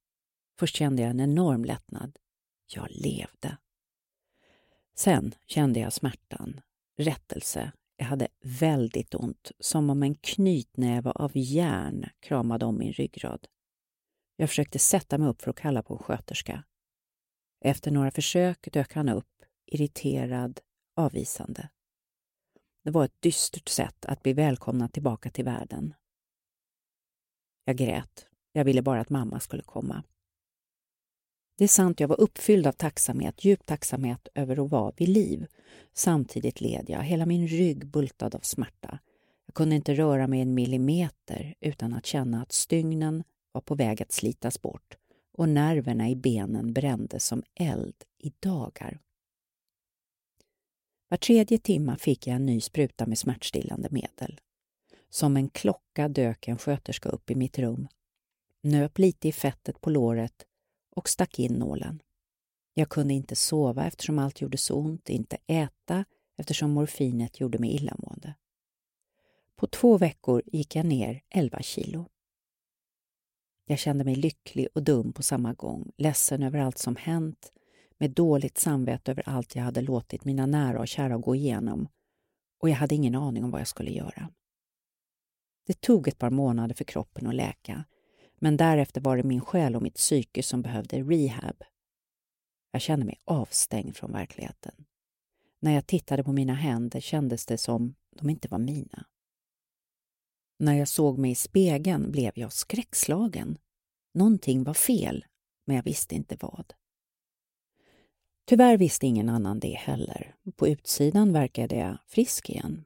Först 0.60 0.76
kände 0.76 1.02
jag 1.02 1.12
en 1.12 1.19
enorm 1.19 1.65
lättnad. 1.65 2.17
Jag 2.67 2.88
levde. 2.89 3.58
Sen 4.95 5.36
kände 5.45 5.80
jag 5.80 5.93
smärtan, 5.93 6.62
rättelse. 6.97 7.71
Jag 7.95 8.06
hade 8.06 8.28
väldigt 8.41 9.15
ont, 9.15 9.52
som 9.60 9.89
om 9.89 10.04
en 10.04 10.15
knytnäve 10.15 11.12
av 11.12 11.32
järn 11.34 12.06
kramade 12.19 12.65
om 12.65 12.78
min 12.78 12.93
ryggrad. 12.93 13.47
Jag 14.39 14.50
försökte 14.50 14.80
sätta 14.80 15.17
mig 15.17 15.30
upp 15.30 15.41
för 15.41 15.50
att 15.50 15.60
kalla 15.60 15.84
på 15.84 15.93
en 15.93 16.04
sköterska. 16.04 16.63
Efter 17.62 17.91
några 17.91 18.12
försök 18.12 18.71
dök 18.71 18.93
han 18.93 19.10
upp, 19.10 19.43
irriterad, 19.65 20.60
avvisande. 20.95 21.69
Det 22.84 22.91
var 22.91 23.06
ett 23.06 23.21
dystert 23.21 23.69
sätt 23.69 24.06
att 24.06 24.23
bli 24.23 24.34
välkomnad 24.34 24.93
tillbaka 24.93 25.30
till 25.30 25.45
världen. 25.45 25.93
Jag 27.65 27.78
grät. 27.78 28.28
Jag 28.52 28.65
ville 28.65 28.82
bara 28.82 29.02
att 29.02 29.10
mamma 29.10 29.39
skulle 29.39 29.63
komma. 29.63 30.04
Det 31.58 31.63
är 31.63 31.67
sant, 31.67 32.00
jag 32.00 32.08
var 32.08 32.21
uppfylld 32.21 32.67
av 32.67 32.71
tacksamhet, 32.71 33.45
djup 33.45 33.65
tacksamhet 33.65 34.28
över 34.34 34.65
att 34.65 34.71
vara 34.71 34.93
vid 34.97 35.10
liv. 35.10 35.47
Samtidigt 35.93 36.62
led 36.62 36.86
jag, 36.89 37.04
hela 37.04 37.26
min 37.26 37.47
rygg 37.47 37.88
bultad 37.88 38.36
av 38.36 38.39
smärta. 38.39 39.00
Jag 39.45 39.56
kunde 39.56 39.76
inte 39.76 39.93
röra 39.93 40.28
mig 40.28 40.41
en 40.41 40.54
millimeter 40.54 41.56
utan 41.60 41.93
att 41.93 42.06
känna 42.06 42.41
att 42.41 42.52
stygnen 42.52 43.23
var 43.58 43.62
på 43.62 43.76
väg 43.76 44.02
att 44.02 44.12
slitas 44.12 44.62
bort 44.62 44.98
och 45.34 45.50
nerverna 45.50 46.10
i 46.10 46.15
benen 46.15 46.74
brände 46.74 47.20
som 47.20 47.43
eld 47.56 47.96
i 48.17 48.34
dagar. 48.39 49.00
Var 51.08 51.17
tredje 51.17 51.58
timma 51.58 51.98
fick 51.98 52.28
jag 52.28 52.36
en 52.36 52.46
ny 52.46 52.62
spruta 52.62 53.06
med 53.06 53.17
smärtstillande 53.17 53.89
medel. 53.91 54.39
Som 55.10 55.38
en 55.38 55.50
klocka 55.50 56.08
dök 56.08 56.48
en 56.48 56.58
sköterska 56.58 57.10
upp 57.10 57.32
i 57.32 57.36
mitt 57.36 57.60
rum, 57.60 57.88
nöp 58.63 58.98
lite 58.98 59.28
i 59.28 59.32
fettet 59.32 59.82
på 59.82 59.89
låret 59.89 60.46
och 60.96 61.10
stack 61.10 61.39
in 61.39 61.54
nålen. 61.54 62.02
Jag 62.74 62.89
kunde 62.89 63.13
inte 63.13 63.36
sova 63.36 63.86
eftersom 63.86 64.20
allt 64.20 64.41
gjorde 64.41 64.58
så 64.58 64.76
ont, 64.76 65.10
inte 65.10 65.38
äta 65.48 66.06
eftersom 66.38 66.72
morfinet 66.72 67.39
gjorde 67.39 67.60
mig 67.60 67.76
illamående. 67.76 68.34
På 69.56 69.67
två 69.67 69.98
veckor 69.98 70.41
gick 70.46 70.76
jag 70.76 70.86
ner 70.86 71.22
11 71.30 71.62
kilo. 71.62 72.10
Jag 73.69 73.80
kände 73.80 74.03
mig 74.03 74.15
lycklig 74.15 74.67
och 74.73 74.84
dum 74.84 75.13
på 75.13 75.23
samma 75.23 75.53
gång, 75.53 75.91
ledsen 75.97 76.43
över 76.43 76.60
allt 76.60 76.77
som 76.77 76.95
hänt, 76.95 77.51
med 77.97 78.12
dåligt 78.12 78.58
samvete 78.58 79.12
över 79.12 79.30
allt 79.30 79.56
jag 79.56 79.63
hade 79.63 79.82
låtit 79.82 80.25
mina 80.25 80.45
nära 80.45 80.80
och 80.80 80.88
kära 80.88 81.17
gå 81.17 81.36
igenom 81.36 81.88
och 82.60 82.69
jag 82.69 82.75
hade 82.75 82.95
ingen 82.95 83.15
aning 83.15 83.43
om 83.43 83.51
vad 83.51 83.62
jag 83.62 83.67
skulle 83.67 83.91
göra. 83.91 84.30
Det 85.67 85.82
tog 85.82 86.08
ett 86.08 86.17
par 86.17 86.30
månader 86.30 86.75
för 86.75 86.84
kroppen 86.84 87.27
att 87.27 87.36
läka, 87.36 87.84
men 88.39 88.58
därefter 88.58 89.01
var 89.01 89.17
det 89.17 89.23
min 89.23 89.41
själ 89.41 89.75
och 89.75 89.82
mitt 89.82 89.95
psyke 89.95 90.43
som 90.43 90.62
behövde 90.62 91.01
rehab. 91.01 91.63
Jag 92.71 92.82
kände 92.82 93.06
mig 93.06 93.21
avstängd 93.25 93.95
från 93.95 94.12
verkligheten. 94.12 94.86
När 95.60 95.71
jag 95.71 95.88
tittade 95.88 96.23
på 96.23 96.32
mina 96.32 96.53
händer 96.53 96.99
kändes 96.99 97.45
det 97.45 97.58
som 97.58 97.95
de 98.15 98.30
inte 98.30 98.47
var 98.47 98.60
mina. 98.60 99.06
När 100.60 100.74
jag 100.74 100.88
såg 100.88 101.17
mig 101.17 101.32
i 101.32 101.36
spegeln 101.36 102.12
blev 102.12 102.32
jag 102.36 102.54
skräckslagen. 102.54 103.58
Någonting 104.13 104.63
var 104.63 104.74
fel, 104.74 105.26
men 105.65 105.76
jag 105.76 105.84
visste 105.84 106.15
inte 106.15 106.38
vad. 106.39 106.74
Tyvärr 108.46 108.78
visste 108.78 109.08
ingen 109.08 109.30
annan 109.30 109.60
det 109.60 109.74
heller. 109.74 110.36
På 110.56 110.67
utsidan 110.67 111.34
verkade 111.34 111.76
jag 111.76 111.98
frisk 112.08 112.50
igen. 112.50 112.86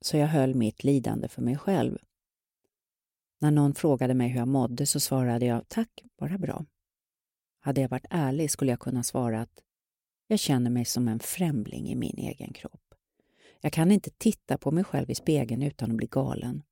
Så 0.00 0.16
jag 0.16 0.26
höll 0.26 0.54
mitt 0.54 0.84
lidande 0.84 1.28
för 1.28 1.42
mig 1.42 1.56
själv. 1.58 1.98
När 3.40 3.50
någon 3.50 3.74
frågade 3.74 4.14
mig 4.14 4.28
hur 4.28 4.38
jag 4.38 4.48
mådde 4.48 4.86
så 4.86 5.00
svarade 5.00 5.46
jag 5.46 5.68
tack, 5.68 6.04
bara 6.18 6.38
bra. 6.38 6.64
Hade 7.60 7.80
jag 7.80 7.88
varit 7.88 8.06
ärlig 8.10 8.50
skulle 8.50 8.72
jag 8.72 8.80
kunna 8.80 9.02
svara 9.02 9.40
att 9.40 9.62
jag 10.26 10.38
känner 10.38 10.70
mig 10.70 10.84
som 10.84 11.08
en 11.08 11.20
främling 11.20 11.88
i 11.88 11.94
min 11.94 12.18
egen 12.18 12.52
kropp. 12.52 12.94
Jag 13.60 13.72
kan 13.72 13.92
inte 13.92 14.10
titta 14.10 14.58
på 14.58 14.70
mig 14.70 14.84
själv 14.84 15.10
i 15.10 15.14
spegeln 15.14 15.62
utan 15.62 15.90
att 15.90 15.96
bli 15.96 16.06
galen. 16.06 16.62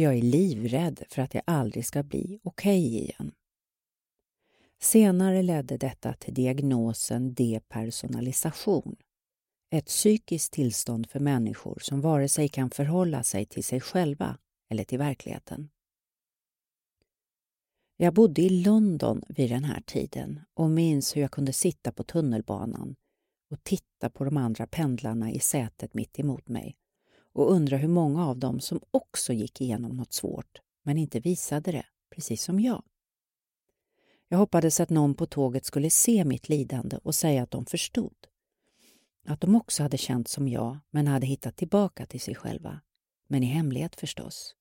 Jag 0.00 0.14
är 0.14 0.22
livrädd 0.22 1.02
för 1.08 1.22
att 1.22 1.34
jag 1.34 1.42
aldrig 1.46 1.86
ska 1.86 2.02
bli 2.02 2.40
okej 2.42 2.86
okay 2.86 3.00
igen. 3.02 3.32
Senare 4.80 5.42
ledde 5.42 5.76
detta 5.76 6.12
till 6.12 6.34
diagnosen 6.34 7.34
depersonalisation. 7.34 8.96
Ett 9.70 9.86
psykiskt 9.86 10.52
tillstånd 10.52 11.10
för 11.10 11.20
människor 11.20 11.78
som 11.82 12.00
vare 12.00 12.28
sig 12.28 12.48
kan 12.48 12.70
förhålla 12.70 13.22
sig 13.22 13.46
till 13.46 13.64
sig 13.64 13.80
själva 13.80 14.38
eller 14.70 14.84
till 14.84 14.98
verkligheten. 14.98 15.68
Jag 17.96 18.14
bodde 18.14 18.42
i 18.42 18.50
London 18.50 19.22
vid 19.28 19.50
den 19.50 19.64
här 19.64 19.80
tiden 19.80 20.40
och 20.54 20.70
minns 20.70 21.16
hur 21.16 21.20
jag 21.20 21.30
kunde 21.30 21.52
sitta 21.52 21.92
på 21.92 22.04
tunnelbanan 22.04 22.96
och 23.50 23.64
titta 23.64 24.10
på 24.10 24.24
de 24.24 24.36
andra 24.36 24.66
pendlarna 24.66 25.32
i 25.32 25.38
sätet 25.38 25.94
mitt 25.94 26.18
emot 26.18 26.48
mig 26.48 26.76
och 27.32 27.50
undra 27.52 27.76
hur 27.76 27.88
många 27.88 28.26
av 28.26 28.38
dem 28.38 28.60
som 28.60 28.80
också 28.90 29.32
gick 29.32 29.60
igenom 29.60 29.96
något 29.96 30.12
svårt 30.12 30.60
men 30.82 30.98
inte 30.98 31.20
visade 31.20 31.72
det, 31.72 31.86
precis 32.10 32.42
som 32.42 32.60
jag. 32.60 32.82
Jag 34.28 34.38
hoppades 34.38 34.80
att 34.80 34.90
någon 34.90 35.14
på 35.14 35.26
tåget 35.26 35.64
skulle 35.64 35.90
se 35.90 36.24
mitt 36.24 36.48
lidande 36.48 36.96
och 36.96 37.14
säga 37.14 37.42
att 37.42 37.50
de 37.50 37.66
förstod. 37.66 38.16
Att 39.26 39.40
de 39.40 39.54
också 39.54 39.82
hade 39.82 39.98
känt 39.98 40.28
som 40.28 40.48
jag, 40.48 40.78
men 40.90 41.06
hade 41.06 41.26
hittat 41.26 41.56
tillbaka 41.56 42.06
till 42.06 42.20
sig 42.20 42.34
själva. 42.34 42.80
Men 43.28 43.42
i 43.42 43.46
hemlighet 43.46 43.96
förstås. 43.96 44.54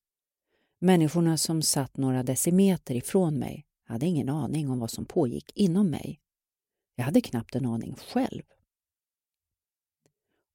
Människorna 0.79 1.37
som 1.37 1.61
satt 1.61 1.97
några 1.97 2.23
decimeter 2.23 2.95
ifrån 2.95 3.39
mig 3.39 3.65
hade 3.85 4.05
ingen 4.05 4.29
aning 4.29 4.69
om 4.69 4.79
vad 4.79 4.91
som 4.91 5.05
pågick 5.05 5.51
inom 5.55 5.89
mig. 5.89 6.19
Jag 6.95 7.05
hade 7.05 7.21
knappt 7.21 7.55
en 7.55 7.65
aning 7.65 7.95
själv. 7.95 8.43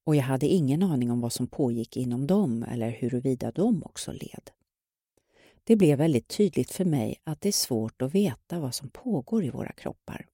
Och 0.03 0.15
jag 0.15 0.23
hade 0.23 0.47
ingen 0.47 0.83
aning 0.83 1.11
om 1.11 1.21
vad 1.21 1.33
som 1.33 1.47
pågick 1.47 1.97
inom 1.97 2.27
dem 2.27 2.63
eller 2.63 2.89
huruvida 2.89 3.51
de 3.51 3.83
också 3.83 4.11
led. 4.11 4.51
Det 5.63 5.75
blev 5.75 5.97
väldigt 5.97 6.27
tydligt 6.27 6.71
för 6.71 6.85
mig 6.85 7.15
att 7.23 7.41
det 7.41 7.49
är 7.49 7.53
svårt 7.53 8.01
att 8.01 8.15
veta 8.15 8.59
vad 8.59 8.75
som 8.75 8.89
pågår 8.89 9.43
i 9.45 9.49
våra 9.49 9.71
kroppar. 9.71 10.27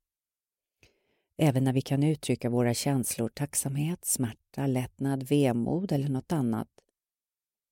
Även 1.37 1.63
när 1.63 1.73
vi 1.73 1.81
kan 1.81 2.03
uttrycka 2.03 2.49
våra 2.49 2.73
känslor, 2.73 3.29
tacksamhet, 3.29 4.05
smärta, 4.05 4.67
lättnad, 4.67 5.23
vemod 5.23 5.91
eller 5.91 6.09
något 6.09 6.31
annat, 6.31 6.69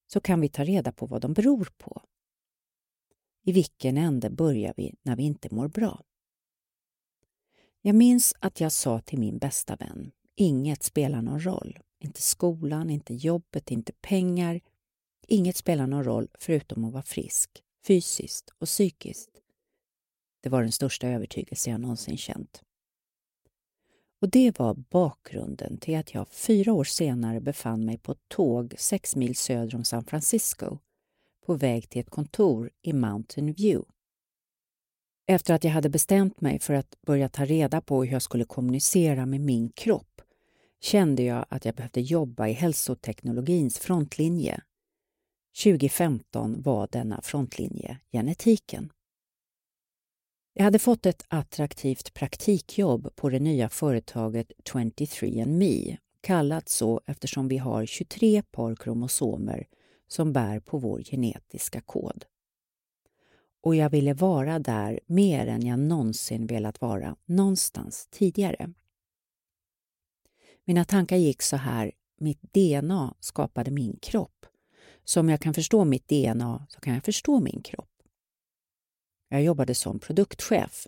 så 0.06 0.20
kan 0.20 0.40
vi 0.40 0.48
ta 0.48 0.64
reda 0.64 0.92
på 0.92 1.06
vad 1.06 1.20
de 1.20 1.32
beror 1.32 1.68
på. 1.78 2.02
I 3.42 3.52
vilken 3.52 3.96
ände 3.96 4.30
börjar 4.30 4.74
vi 4.76 4.94
när 5.02 5.16
vi 5.16 5.22
inte 5.22 5.54
mår 5.54 5.68
bra? 5.68 6.02
Jag 7.82 7.94
minns 7.94 8.34
att 8.40 8.60
jag 8.60 8.72
sa 8.72 9.00
till 9.00 9.18
min 9.18 9.38
bästa 9.38 9.76
vän, 9.76 10.10
inget 10.40 10.82
spelar 10.82 11.22
någon 11.22 11.40
roll. 11.40 11.78
Inte 12.00 12.22
skolan, 12.22 12.90
inte 12.90 13.14
jobbet, 13.14 13.70
inte 13.70 13.92
pengar. 13.92 14.60
Inget 15.26 15.56
spelar 15.56 15.86
någon 15.86 16.04
roll 16.04 16.28
förutom 16.38 16.84
att 16.84 16.92
vara 16.92 17.02
frisk, 17.02 17.62
fysiskt 17.86 18.50
och 18.58 18.66
psykiskt. 18.66 19.30
Det 20.42 20.48
var 20.48 20.62
den 20.62 20.72
största 20.72 21.08
övertygelse 21.08 21.70
jag 21.70 21.80
någonsin 21.80 22.16
känt. 22.16 22.62
Och 24.20 24.28
det 24.28 24.58
var 24.58 24.74
bakgrunden 24.74 25.78
till 25.78 25.98
att 25.98 26.14
jag 26.14 26.28
fyra 26.28 26.72
år 26.72 26.84
senare 26.84 27.40
befann 27.40 27.84
mig 27.84 27.98
på 27.98 28.12
ett 28.12 28.28
tåg 28.28 28.74
sex 28.78 29.16
mil 29.16 29.36
söder 29.36 29.74
om 29.74 29.84
San 29.84 30.04
Francisco 30.04 30.78
på 31.46 31.54
väg 31.54 31.88
till 31.88 32.00
ett 32.00 32.10
kontor 32.10 32.70
i 32.82 32.92
Mountain 32.92 33.52
View. 33.52 33.90
Efter 35.26 35.54
att 35.54 35.64
jag 35.64 35.70
hade 35.70 35.88
bestämt 35.88 36.40
mig 36.40 36.58
för 36.58 36.74
att 36.74 36.94
börja 37.06 37.28
ta 37.28 37.44
reda 37.44 37.80
på 37.80 38.04
hur 38.04 38.12
jag 38.12 38.22
skulle 38.22 38.44
kommunicera 38.44 39.26
med 39.26 39.40
min 39.40 39.68
kropp 39.68 40.17
kände 40.80 41.22
jag 41.22 41.46
att 41.48 41.64
jag 41.64 41.74
behövde 41.74 42.00
jobba 42.00 42.48
i 42.48 42.52
hälsoteknologins 42.52 43.78
frontlinje. 43.78 44.60
2015 45.62 46.62
var 46.62 46.88
denna 46.92 47.22
frontlinje 47.22 47.98
genetiken. 48.12 48.92
Jag 50.52 50.64
hade 50.64 50.78
fått 50.78 51.06
ett 51.06 51.24
attraktivt 51.28 52.14
praktikjobb 52.14 53.16
på 53.16 53.28
det 53.28 53.40
nya 53.40 53.68
företaget 53.68 54.52
23andMe, 54.72 55.96
kallat 56.20 56.68
så 56.68 57.00
eftersom 57.06 57.48
vi 57.48 57.58
har 57.58 57.86
23 57.86 58.42
par 58.42 58.76
kromosomer 58.76 59.66
som 60.08 60.32
bär 60.32 60.60
på 60.60 60.78
vår 60.78 61.02
genetiska 61.02 61.80
kod. 61.80 62.24
Och 63.62 63.74
jag 63.74 63.90
ville 63.90 64.14
vara 64.14 64.58
där 64.58 65.00
mer 65.06 65.46
än 65.46 65.66
jag 65.66 65.78
någonsin 65.78 66.46
velat 66.46 66.80
vara 66.80 67.16
någonstans 67.24 68.08
tidigare. 68.10 68.72
Mina 70.68 70.84
tankar 70.84 71.16
gick 71.16 71.42
så 71.42 71.56
här, 71.56 71.92
mitt 72.20 72.42
DNA 72.42 73.14
skapade 73.20 73.70
min 73.70 73.98
kropp. 74.02 74.46
Så 75.04 75.20
om 75.20 75.28
jag 75.28 75.40
kan 75.40 75.54
förstå 75.54 75.84
mitt 75.84 76.08
DNA 76.08 76.66
så 76.68 76.80
kan 76.80 76.94
jag 76.94 77.04
förstå 77.04 77.40
min 77.40 77.62
kropp. 77.62 77.90
Jag 79.28 79.42
jobbade 79.42 79.74
som 79.74 79.98
produktchef. 79.98 80.86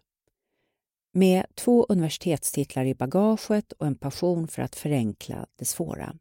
Med 1.12 1.46
två 1.54 1.86
universitetstitlar 1.88 2.84
i 2.84 2.94
bagaget 2.94 3.72
och 3.72 3.86
en 3.86 3.94
passion 3.94 4.48
för 4.48 4.62
att 4.62 4.76
förenkla 4.76 5.46
det 5.56 5.64
svåra. 5.64 6.16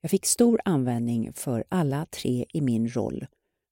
Jag 0.00 0.10
fick 0.10 0.26
stor 0.26 0.60
användning 0.64 1.32
för 1.32 1.64
alla 1.68 2.06
tre 2.06 2.44
i 2.48 2.60
min 2.60 2.88
roll 2.88 3.26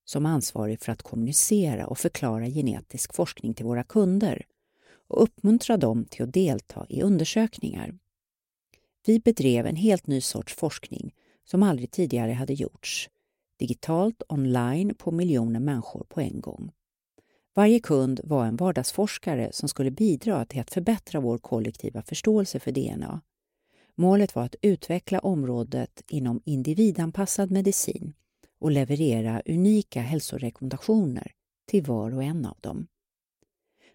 som 0.05 0.27
ansvarig 0.27 0.81
för 0.81 0.93
att 0.93 1.03
kommunicera 1.03 1.87
och 1.87 1.99
förklara 1.99 2.47
genetisk 2.47 3.15
forskning 3.15 3.55
till 3.55 3.67
våra 3.67 3.85
kunder 3.85 4.47
och 5.09 5.23
uppmuntra 5.23 5.77
dem 5.77 6.05
till 6.05 6.23
att 6.23 6.33
delta 6.33 6.87
i 6.89 7.03
undersökningar. 7.03 7.99
Vi 9.07 9.21
bedrev 9.21 9.67
en 9.67 9.77
helt 9.77 10.07
ny 10.07 10.21
sorts 10.21 10.55
forskning 10.55 11.15
som 11.45 11.63
aldrig 11.63 11.91
tidigare 11.91 12.33
hade 12.33 12.55
gjorts. 12.55 13.11
Digitalt, 13.59 14.23
online, 14.29 14.95
på 14.95 15.11
miljoner 15.11 15.61
människor 15.61 16.05
på 16.09 16.21
en 16.21 16.41
gång. 16.41 16.71
Varje 17.55 17.81
kund 17.81 18.21
var 18.25 18.47
en 18.47 18.57
vardagsforskare 18.57 19.49
som 19.53 19.69
skulle 19.69 19.91
bidra 19.91 20.45
till 20.45 20.61
att 20.61 20.71
förbättra 20.71 21.21
vår 21.21 21.39
kollektiva 21.39 22.03
förståelse 22.03 22.61
för 22.61 22.73
DNA. 22.73 23.21
Målet 23.95 24.35
var 24.35 24.43
att 24.43 24.57
utveckla 24.63 25.19
området 25.19 26.03
inom 26.09 26.41
individanpassad 26.45 27.51
medicin 27.51 28.13
och 28.59 28.71
leverera 28.71 29.43
unika 29.47 30.01
hälsorekommendationer 30.01 31.33
till 31.67 31.83
var 31.83 32.15
och 32.15 32.23
en 32.23 32.47
av 32.47 32.57
dem. 32.61 32.87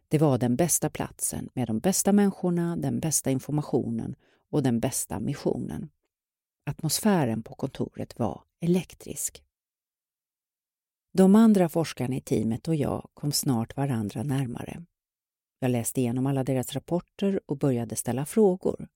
Det 0.07 0.17
var 0.17 0.37
den 0.37 0.55
bästa 0.55 0.89
platsen 0.89 1.49
med 1.53 1.67
de 1.67 1.79
bästa 1.79 2.13
människorna, 2.13 2.75
den 2.75 2.99
bästa 2.99 3.31
informationen 3.31 4.15
och 4.49 4.63
den 4.63 4.79
bästa 4.79 5.19
missionen. 5.19 5.89
Atmosfären 6.65 7.43
på 7.43 7.55
kontoret 7.55 8.19
var 8.19 8.43
elektrisk. 8.59 9.43
De 11.13 11.35
andra 11.35 11.69
forskarna 11.69 12.15
i 12.15 12.21
teamet 12.21 12.67
och 12.67 12.75
jag 12.75 13.09
kom 13.13 13.31
snart 13.31 13.77
varandra 13.77 14.23
närmare. 14.23 14.85
Jag 15.59 15.71
läste 15.71 16.01
igenom 16.01 16.25
alla 16.25 16.43
deras 16.43 16.73
rapporter 16.73 17.39
och 17.45 17.57
började 17.57 17.95
ställa 17.95 18.25
frågor. 18.25 18.87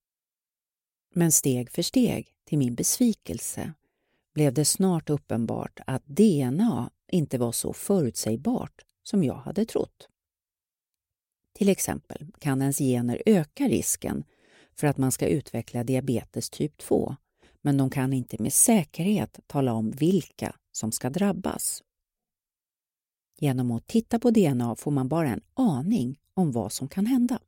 Men 1.14 1.32
steg 1.32 1.70
för 1.70 1.82
steg, 1.82 2.36
till 2.44 2.58
min 2.58 2.76
besvikelse, 2.76 3.74
blev 4.34 4.54
det 4.54 4.66
snart 4.66 5.10
uppenbart 5.10 5.80
att 5.88 6.06
DNA 6.06 6.92
inte 7.08 7.38
var 7.38 7.52
så 7.52 7.74
förutsägbart 7.74 8.86
som 9.04 9.24
jag 9.24 9.36
hade 9.36 9.66
trott. 9.66 10.10
Till 11.54 11.70
exempel 11.70 12.28
kan 12.40 12.62
ens 12.62 12.78
gener 12.78 13.22
öka 13.26 13.68
risken 13.68 14.24
för 14.76 14.88
att 14.88 14.98
man 14.98 15.12
ska 15.12 15.28
utveckla 15.28 15.84
diabetes 15.84 16.50
typ 16.50 16.78
2, 16.78 17.16
men 17.62 17.78
de 17.78 17.90
kan 17.90 18.14
inte 18.14 18.42
med 18.42 18.54
säkerhet 18.54 19.40
tala 19.48 19.74
om 19.74 19.92
vilka 19.92 20.56
som 20.72 20.92
ska 20.92 21.10
drabbas. 21.10 21.84
Genom 23.40 23.72
att 23.72 23.88
titta 23.88 24.20
på 24.20 24.32
DNA 24.32 24.76
får 24.76 24.92
man 24.92 25.08
bara 25.08 25.30
en 25.30 25.42
aning 25.54 26.20
om 26.34 26.52
vad 26.52 26.72
som 26.72 26.88
kan 26.88 27.06
hända. 27.06 27.40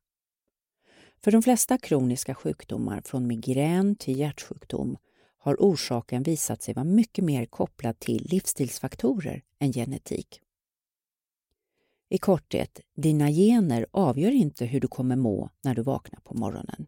För 1.17 1.32
de 1.32 1.43
flesta 1.43 1.78
kroniska 1.78 2.36
sjukdomar, 2.36 3.01
från 3.05 3.28
migrän 3.28 3.95
till 3.95 4.19
hjärtsjukdom, 4.19 4.97
har 5.38 5.55
orsaken 5.55 6.23
visat 6.23 6.61
sig 6.61 6.73
vara 6.73 6.86
mycket 6.86 7.23
mer 7.23 7.45
kopplad 7.45 7.99
till 7.99 8.28
livsstilsfaktorer 8.30 9.43
än 9.59 9.73
genetik. 9.73 10.41
I 12.09 12.17
korthet, 12.17 12.80
dina 12.95 13.30
gener 13.32 13.86
avgör 13.91 14.32
inte 14.32 14.65
hur 14.65 14.80
du 14.80 14.88
kommer 14.88 15.15
må 15.15 15.49
när 15.61 15.76
du 15.76 15.82
vaknar 15.82 16.19
på 16.19 16.34
morgonen. 16.34 16.88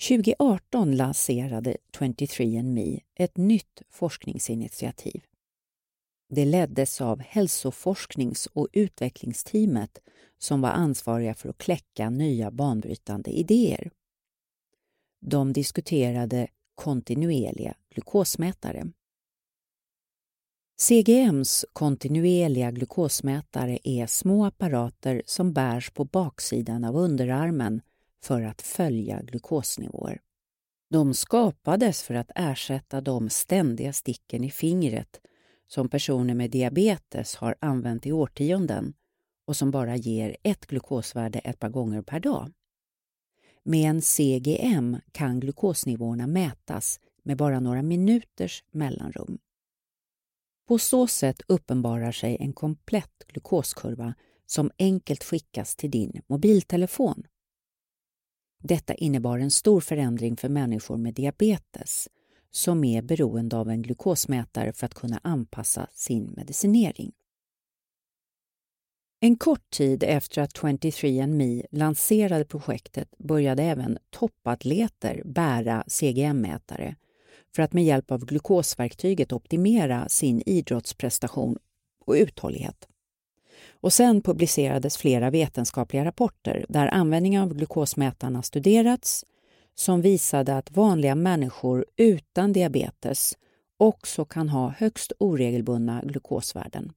2018 0.00 0.96
lanserade 0.96 1.76
23andMe 1.92 3.00
ett 3.14 3.36
nytt 3.36 3.82
forskningsinitiativ. 3.88 5.24
Det 6.30 6.44
leddes 6.44 7.00
av 7.00 7.20
hälsoforsknings 7.20 8.46
och 8.46 8.68
utvecklingsteamet 8.72 9.98
som 10.38 10.60
var 10.60 10.70
ansvariga 10.70 11.34
för 11.34 11.48
att 11.48 11.58
kläcka 11.58 12.10
nya 12.10 12.50
banbrytande 12.50 13.30
idéer. 13.30 13.90
De 15.20 15.52
diskuterade 15.52 16.48
kontinuerliga 16.74 17.74
glukosmätare. 17.94 18.92
CGMs 20.80 21.64
kontinuerliga 21.72 22.70
glukosmätare 22.70 23.78
är 23.84 24.06
små 24.06 24.44
apparater 24.44 25.22
som 25.26 25.52
bärs 25.52 25.90
på 25.90 26.04
baksidan 26.04 26.84
av 26.84 26.96
underarmen 26.96 27.80
för 28.22 28.42
att 28.42 28.62
följa 28.62 29.22
glukosnivåer. 29.22 30.20
De 30.90 31.14
skapades 31.14 32.02
för 32.02 32.14
att 32.14 32.30
ersätta 32.34 33.00
de 33.00 33.30
ständiga 33.30 33.92
sticken 33.92 34.44
i 34.44 34.50
fingret 34.50 35.20
som 35.66 35.88
personer 35.88 36.34
med 36.34 36.50
diabetes 36.50 37.36
har 37.36 37.56
använt 37.60 38.06
i 38.06 38.12
årtionden 38.12 38.94
och 39.46 39.56
som 39.56 39.70
bara 39.70 39.96
ger 39.96 40.36
ett 40.42 40.66
glukosvärde 40.66 41.38
ett 41.38 41.58
par 41.60 41.68
gånger 41.68 42.02
per 42.02 42.20
dag. 42.20 42.52
Med 43.62 43.90
en 43.90 44.02
CGM 44.02 44.96
kan 45.12 45.40
glukosnivåerna 45.40 46.26
mätas 46.26 47.00
med 47.22 47.36
bara 47.36 47.60
några 47.60 47.82
minuters 47.82 48.64
mellanrum. 48.70 49.38
På 50.68 50.78
så 50.78 51.06
sätt 51.06 51.42
uppenbarar 51.48 52.12
sig 52.12 52.36
en 52.40 52.52
komplett 52.52 53.24
glukoskurva 53.28 54.14
som 54.46 54.70
enkelt 54.78 55.24
skickas 55.24 55.76
till 55.76 55.90
din 55.90 56.22
mobiltelefon. 56.26 57.26
Detta 58.62 58.94
innebar 58.94 59.38
en 59.38 59.50
stor 59.50 59.80
förändring 59.80 60.36
för 60.36 60.48
människor 60.48 60.96
med 60.96 61.14
diabetes 61.14 62.08
som 62.50 62.84
är 62.84 63.02
beroende 63.02 63.56
av 63.56 63.70
en 63.70 63.82
glukosmätare 63.82 64.72
för 64.72 64.86
att 64.86 64.94
kunna 64.94 65.20
anpassa 65.22 65.86
sin 65.92 66.32
medicinering. 66.36 67.12
En 69.20 69.36
kort 69.36 69.70
tid 69.70 70.02
efter 70.02 70.42
att 70.42 70.52
23andMe 70.52 71.64
lanserade 71.70 72.44
projektet 72.44 73.18
började 73.18 73.62
även 73.62 73.98
toppatleter 74.10 75.22
bära 75.24 75.84
CGM-mätare 75.86 76.96
för 77.54 77.62
att 77.62 77.72
med 77.72 77.84
hjälp 77.84 78.10
av 78.10 78.26
glukosverktyget 78.26 79.32
optimera 79.32 80.08
sin 80.08 80.42
idrottsprestation 80.46 81.58
och 82.06 82.14
uthållighet. 82.14 82.88
Och 83.80 83.92
sen 83.92 84.22
publicerades 84.22 84.96
flera 84.96 85.30
vetenskapliga 85.30 86.04
rapporter 86.04 86.66
där 86.68 86.86
användningen 86.86 87.42
av 87.42 87.54
glukosmätarna 87.54 88.42
studerats 88.42 89.24
som 89.74 90.00
visade 90.00 90.56
att 90.56 90.70
vanliga 90.70 91.14
människor 91.14 91.86
utan 91.96 92.52
diabetes 92.52 93.34
också 93.76 94.24
kan 94.24 94.48
ha 94.48 94.74
högst 94.78 95.12
oregelbundna 95.18 96.02
glukosvärden. 96.04 96.92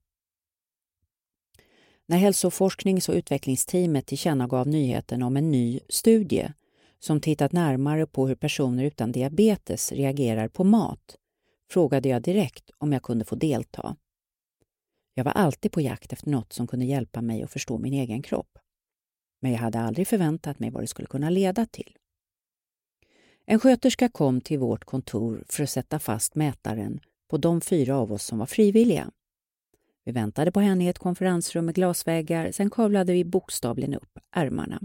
När 2.05 2.17
hälsoforsknings 2.17 3.09
och 3.09 3.15
utvecklingsteamet 3.15 4.05
tillkännagav 4.05 4.67
nyheten 4.67 5.23
om 5.23 5.37
en 5.37 5.51
ny 5.51 5.79
studie 5.89 6.53
som 6.99 7.21
tittat 7.21 7.51
närmare 7.51 8.05
på 8.05 8.27
hur 8.27 8.35
personer 8.35 8.83
utan 8.83 9.11
diabetes 9.11 9.91
reagerar 9.91 10.47
på 10.47 10.63
mat 10.63 11.15
frågade 11.71 12.09
jag 12.09 12.21
direkt 12.21 12.69
om 12.77 12.93
jag 12.93 13.03
kunde 13.03 13.25
få 13.25 13.35
delta. 13.35 13.95
Jag 15.13 15.23
var 15.23 15.31
alltid 15.31 15.71
på 15.71 15.81
jakt 15.81 16.13
efter 16.13 16.29
något 16.29 16.53
som 16.53 16.67
kunde 16.67 16.85
hjälpa 16.85 17.21
mig 17.21 17.43
att 17.43 17.51
förstå 17.51 17.77
min 17.77 17.93
egen 17.93 18.21
kropp. 18.21 18.57
Men 19.41 19.51
jag 19.51 19.59
hade 19.59 19.79
aldrig 19.79 20.07
förväntat 20.07 20.59
mig 20.59 20.69
vad 20.69 20.83
det 20.83 20.87
skulle 20.87 21.07
kunna 21.07 21.29
leda 21.29 21.65
till. 21.65 21.97
En 23.45 23.59
sköterska 23.59 24.09
kom 24.09 24.41
till 24.41 24.59
vårt 24.59 24.85
kontor 24.85 25.43
för 25.49 25.63
att 25.63 25.69
sätta 25.69 25.99
fast 25.99 26.35
mätaren 26.35 26.99
på 27.29 27.37
de 27.37 27.61
fyra 27.61 27.97
av 27.97 28.11
oss 28.11 28.25
som 28.25 28.39
var 28.39 28.45
frivilliga. 28.45 29.11
Vi 30.03 30.11
väntade 30.11 30.51
på 30.51 30.59
henne 30.59 30.85
i 30.85 30.87
ett 30.87 30.99
konferensrum 30.99 31.65
med 31.65 31.75
glasväggar, 31.75 32.51
sen 32.51 32.69
kavlade 32.69 33.13
vi 33.13 33.23
bokstavligen 33.23 33.93
upp 33.93 34.19
ärmarna. 34.35 34.81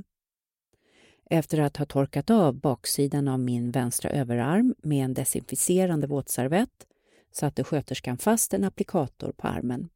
Efter 1.30 1.60
att 1.60 1.76
ha 1.76 1.86
torkat 1.86 2.30
av 2.30 2.54
baksidan 2.54 3.28
av 3.28 3.40
min 3.40 3.70
vänstra 3.70 4.10
överarm 4.10 4.74
med 4.78 5.04
en 5.04 5.14
desinficerande 5.14 6.06
våtservett 6.06 6.86
satte 7.32 7.64
sköterskan 7.64 8.18
fast 8.18 8.54
en 8.54 8.64
applikator 8.64 9.32
på 9.32 9.46
armen. 9.46 9.88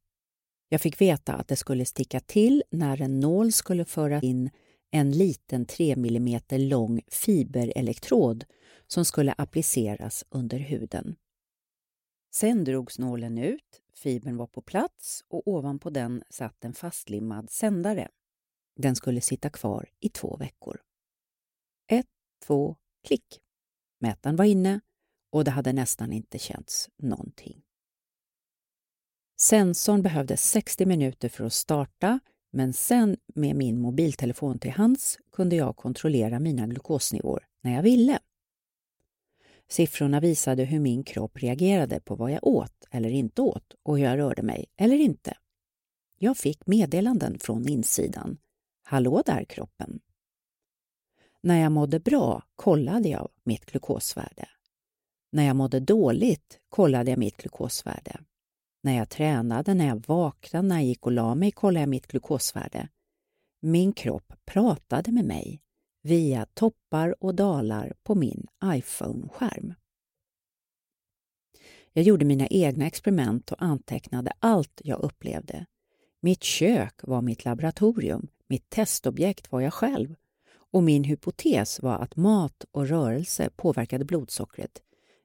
Jag 0.72 0.80
fick 0.80 1.00
veta 1.00 1.34
att 1.34 1.48
det 1.48 1.56
skulle 1.56 1.84
sticka 1.84 2.20
till 2.20 2.62
när 2.70 3.02
en 3.02 3.20
nål 3.20 3.52
skulle 3.52 3.84
föra 3.84 4.20
in 4.20 4.50
en 4.90 5.12
liten 5.12 5.66
3 5.66 5.92
mm 5.92 6.40
lång 6.50 7.00
fiberelektrod 7.08 8.44
som 8.86 9.04
skulle 9.04 9.34
appliceras 9.38 10.24
under 10.30 10.58
huden. 10.58 11.16
Sen 12.34 12.64
drogs 12.64 12.98
nålen 12.98 13.38
ut, 13.38 13.82
fibern 13.94 14.36
var 14.36 14.46
på 14.46 14.62
plats 14.62 15.24
och 15.28 15.48
ovanpå 15.48 15.90
den 15.90 16.22
satt 16.30 16.64
en 16.64 16.72
fastlimmad 16.72 17.50
sändare. 17.50 18.08
Den 18.76 18.96
skulle 18.96 19.20
sitta 19.20 19.50
kvar 19.50 19.88
i 20.00 20.08
två 20.08 20.36
veckor. 20.36 20.80
Ett, 21.86 22.06
två, 22.46 22.76
klick. 23.06 23.40
Mätaren 24.00 24.36
var 24.36 24.44
inne 24.44 24.80
och 25.30 25.44
det 25.44 25.50
hade 25.50 25.72
nästan 25.72 26.12
inte 26.12 26.38
känts 26.38 26.90
någonting. 26.96 27.62
Sensorn 29.40 30.02
behövde 30.02 30.36
60 30.36 30.86
minuter 30.86 31.28
för 31.28 31.44
att 31.44 31.52
starta 31.52 32.20
men 32.50 32.72
sen 32.72 33.16
med 33.34 33.56
min 33.56 33.80
mobiltelefon 33.80 34.58
till 34.58 34.70
hands 34.70 35.18
kunde 35.32 35.56
jag 35.56 35.76
kontrollera 35.76 36.40
mina 36.40 36.66
glukosnivåer 36.66 37.46
när 37.62 37.74
jag 37.74 37.82
ville. 37.82 38.18
Siffrorna 39.68 40.20
visade 40.20 40.64
hur 40.64 40.80
min 40.80 41.04
kropp 41.04 41.38
reagerade 41.38 42.00
på 42.00 42.14
vad 42.14 42.32
jag 42.32 42.46
åt 42.46 42.86
eller 42.90 43.10
inte 43.10 43.42
åt 43.42 43.74
och 43.82 43.98
hur 43.98 44.04
jag 44.04 44.18
rörde 44.18 44.42
mig 44.42 44.66
eller 44.76 44.96
inte. 44.96 45.36
Jag 46.18 46.36
fick 46.36 46.66
meddelanden 46.66 47.38
från 47.38 47.68
insidan. 47.68 48.38
Hallå 48.82 49.22
där 49.26 49.44
kroppen! 49.44 50.00
När 51.42 51.62
jag 51.62 51.72
mådde 51.72 52.00
bra 52.00 52.42
kollade 52.56 53.08
jag 53.08 53.28
mitt 53.44 53.66
glukosvärde. 53.66 54.48
När 55.32 55.46
jag 55.46 55.56
mådde 55.56 55.80
dåligt 55.80 56.60
kollade 56.68 57.10
jag 57.10 57.18
mitt 57.18 57.36
glukosvärde. 57.36 58.20
När 58.82 58.96
jag 58.96 59.08
tränade, 59.08 59.74
när 59.74 59.86
jag 59.86 60.06
vaknade, 60.06 60.68
när 60.68 60.76
jag 60.76 60.84
gick 60.84 61.06
och 61.06 61.12
la 61.12 61.34
mig 61.34 61.50
kollade 61.50 61.80
jag 61.80 61.88
mitt 61.88 62.06
glukosvärde. 62.06 62.88
Min 63.60 63.92
kropp 63.92 64.32
pratade 64.44 65.12
med 65.12 65.24
mig 65.24 65.60
via 66.02 66.46
toppar 66.54 67.24
och 67.24 67.34
dalar 67.34 67.92
på 68.02 68.14
min 68.14 68.46
iPhone-skärm. 68.64 69.74
Jag 71.92 72.04
gjorde 72.04 72.24
mina 72.24 72.46
egna 72.46 72.86
experiment 72.86 73.52
och 73.52 73.62
antecknade 73.62 74.32
allt 74.38 74.80
jag 74.84 75.00
upplevde. 75.00 75.66
Mitt 76.20 76.42
kök 76.42 76.94
var 77.02 77.22
mitt 77.22 77.44
laboratorium, 77.44 78.28
mitt 78.46 78.70
testobjekt 78.70 79.52
var 79.52 79.60
jag 79.60 79.74
själv 79.74 80.14
och 80.52 80.82
min 80.82 81.04
hypotes 81.04 81.82
var 81.82 81.98
att 81.98 82.16
mat 82.16 82.64
och 82.70 82.88
rörelse 82.88 83.50
påverkade 83.56 84.04
blodsockret 84.04 84.82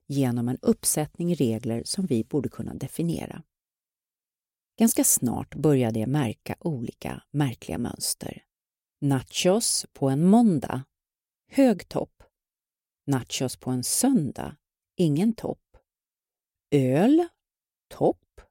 genom 0.07 0.49
en 0.49 0.57
uppsättning 0.61 1.35
regler 1.35 1.83
som 1.85 2.05
vi 2.05 2.23
borde 2.23 2.49
kunna 2.49 2.73
definiera. 2.73 3.43
Ganska 4.79 5.03
snart 5.03 5.55
började 5.55 5.99
jag 5.99 6.09
märka 6.09 6.55
olika 6.59 7.23
märkliga 7.31 7.77
mönster. 7.77 8.43
Nachos 9.01 9.85
på 9.93 10.09
en 10.09 10.25
måndag. 10.25 10.83
Hög 11.51 11.87
topp. 11.87 12.23
Nachos 13.07 13.57
på 13.57 13.71
en 13.71 13.83
söndag. 13.83 14.55
Ingen 14.97 15.33
topp. 15.33 15.77
Öl. 16.71 17.27
Topp. 17.89 18.41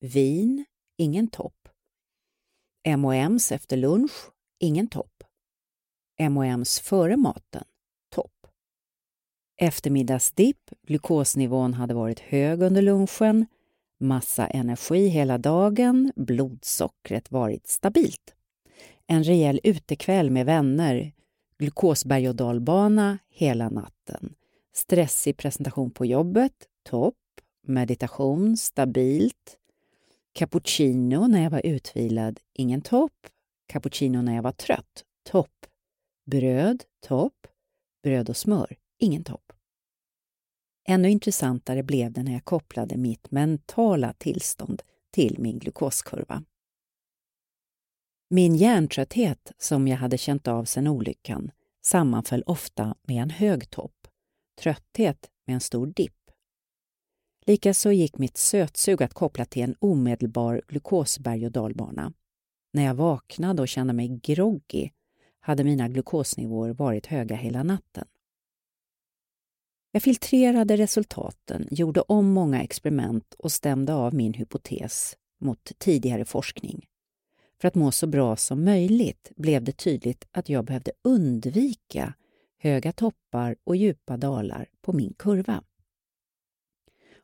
Vin. 0.00 0.64
Ingen 0.98 1.28
topp. 1.28 1.68
M&M's 2.84 3.52
efter 3.52 3.76
lunch. 3.76 4.30
Ingen 4.58 4.88
topp. 4.88 5.24
M&M's 6.18 6.82
före 6.82 7.16
maten. 7.16 7.64
Eftermiddagsdipp. 9.56 10.70
Glukosnivån 10.86 11.74
hade 11.74 11.94
varit 11.94 12.20
hög 12.20 12.62
under 12.62 12.82
lunchen. 12.82 13.46
Massa 14.00 14.46
energi 14.46 15.08
hela 15.08 15.38
dagen. 15.38 16.12
Blodsockret 16.16 17.30
varit 17.30 17.66
stabilt 17.66 18.34
en 19.12 19.24
rejäl 19.24 19.60
utekväll 19.64 20.30
med 20.30 20.46
vänner, 20.46 21.12
glukosberg 21.58 22.28
och 22.28 22.36
dalbana 22.36 23.18
hela 23.30 23.68
natten, 23.68 24.34
stressig 24.74 25.36
presentation 25.36 25.90
på 25.90 26.06
jobbet, 26.06 26.52
topp, 26.82 27.14
meditation, 27.66 28.56
stabilt, 28.56 29.58
cappuccino 30.32 31.26
när 31.26 31.42
jag 31.42 31.50
var 31.50 31.66
utvilad, 31.66 32.40
ingen 32.52 32.80
topp, 32.80 33.26
cappuccino 33.66 34.22
när 34.22 34.34
jag 34.34 34.42
var 34.42 34.52
trött, 34.52 35.04
topp, 35.30 35.66
bröd, 36.26 36.84
topp, 37.06 37.46
bröd 38.02 38.30
och 38.30 38.36
smör, 38.36 38.76
ingen 39.02 39.24
topp. 39.24 39.52
Ännu 40.88 41.10
intressantare 41.10 41.82
blev 41.82 42.12
det 42.12 42.22
när 42.22 42.32
jag 42.32 42.44
kopplade 42.44 42.96
mitt 42.96 43.30
mentala 43.30 44.12
tillstånd 44.12 44.82
till 45.10 45.36
min 45.38 45.58
glukoskurva. 45.58 46.44
Min 48.30 48.56
hjärntrötthet, 48.56 49.52
som 49.58 49.88
jag 49.88 49.96
hade 49.96 50.18
känt 50.18 50.48
av 50.48 50.64
sedan 50.64 50.86
olyckan, 50.86 51.50
sammanföll 51.84 52.42
ofta 52.46 52.96
med 53.02 53.22
en 53.22 53.30
hög 53.30 53.70
topp, 53.70 54.08
trötthet 54.60 55.30
med 55.46 55.54
en 55.54 55.60
stor 55.60 55.86
dipp. 55.86 56.30
Likaså 57.46 57.92
gick 57.92 58.18
mitt 58.18 58.36
sötsug 58.36 59.02
att 59.02 59.14
koppla 59.14 59.44
till 59.44 59.62
en 59.62 59.74
omedelbar 59.78 60.62
glukosberg 60.68 61.46
och 61.46 61.52
dalbana. 61.52 62.12
När 62.72 62.84
jag 62.84 62.94
vaknade 62.94 63.62
och 63.62 63.68
kände 63.68 63.92
mig 63.92 64.08
groggy 64.08 64.90
hade 65.40 65.64
mina 65.64 65.88
glukosnivåer 65.88 66.72
varit 66.72 67.06
höga 67.06 67.36
hela 67.36 67.62
natten. 67.62 68.08
Jag 69.94 70.02
filtrerade 70.02 70.76
resultaten, 70.76 71.68
gjorde 71.70 72.00
om 72.00 72.32
många 72.32 72.62
experiment 72.62 73.34
och 73.38 73.52
stämde 73.52 73.94
av 73.94 74.14
min 74.14 74.34
hypotes 74.34 75.16
mot 75.40 75.72
tidigare 75.78 76.24
forskning. 76.24 76.86
För 77.60 77.68
att 77.68 77.74
må 77.74 77.92
så 77.92 78.06
bra 78.06 78.36
som 78.36 78.64
möjligt 78.64 79.32
blev 79.36 79.64
det 79.64 79.72
tydligt 79.72 80.28
att 80.30 80.48
jag 80.48 80.64
behövde 80.64 80.92
undvika 81.02 82.14
höga 82.58 82.92
toppar 82.92 83.56
och 83.64 83.76
djupa 83.76 84.16
dalar 84.16 84.68
på 84.80 84.92
min 84.92 85.14
kurva. 85.18 85.62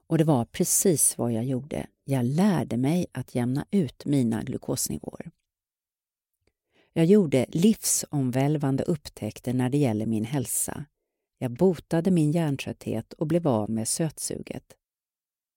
Och 0.06 0.18
det 0.18 0.24
var 0.24 0.44
precis 0.44 1.18
vad 1.18 1.32
jag 1.32 1.44
gjorde. 1.44 1.86
Jag 2.04 2.24
lärde 2.24 2.76
mig 2.76 3.06
att 3.12 3.34
jämna 3.34 3.66
ut 3.70 4.04
mina 4.04 4.42
glukosnivåer. 4.42 5.30
Jag 6.92 7.04
gjorde 7.04 7.46
livsomvälvande 7.48 8.82
upptäckter 8.82 9.52
när 9.52 9.70
det 9.70 9.78
gäller 9.78 10.06
min 10.06 10.24
hälsa. 10.24 10.84
Jag 11.38 11.50
botade 11.50 12.10
min 12.10 12.32
hjärntrötthet 12.32 13.12
och 13.12 13.26
blev 13.26 13.48
av 13.48 13.70
med 13.70 13.88
sötsuget. 13.88 14.64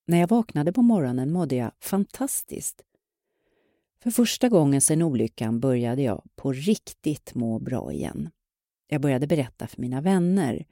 När 0.08 0.20
jag 0.20 0.28
vaknade 0.28 0.74
på 0.74 0.82
morgonen 0.82 1.32
mådde 1.32 1.56
jag 1.56 1.72
fantastiskt 1.80 2.82
för 4.04 4.12
första 4.12 4.50
gången 4.50 4.82
sedan 4.82 5.02
olyckan 5.02 5.60
började 5.60 6.02
jag 6.02 6.24
på 6.36 6.54
riktigt 6.54 7.36
må 7.36 7.60
bra 7.60 7.92
igen. 7.92 8.30
Jag 8.88 9.02
började 9.02 9.28
berätta 9.28 9.68
för 9.68 9.82
mina 9.82 10.02
vänner 10.02 10.66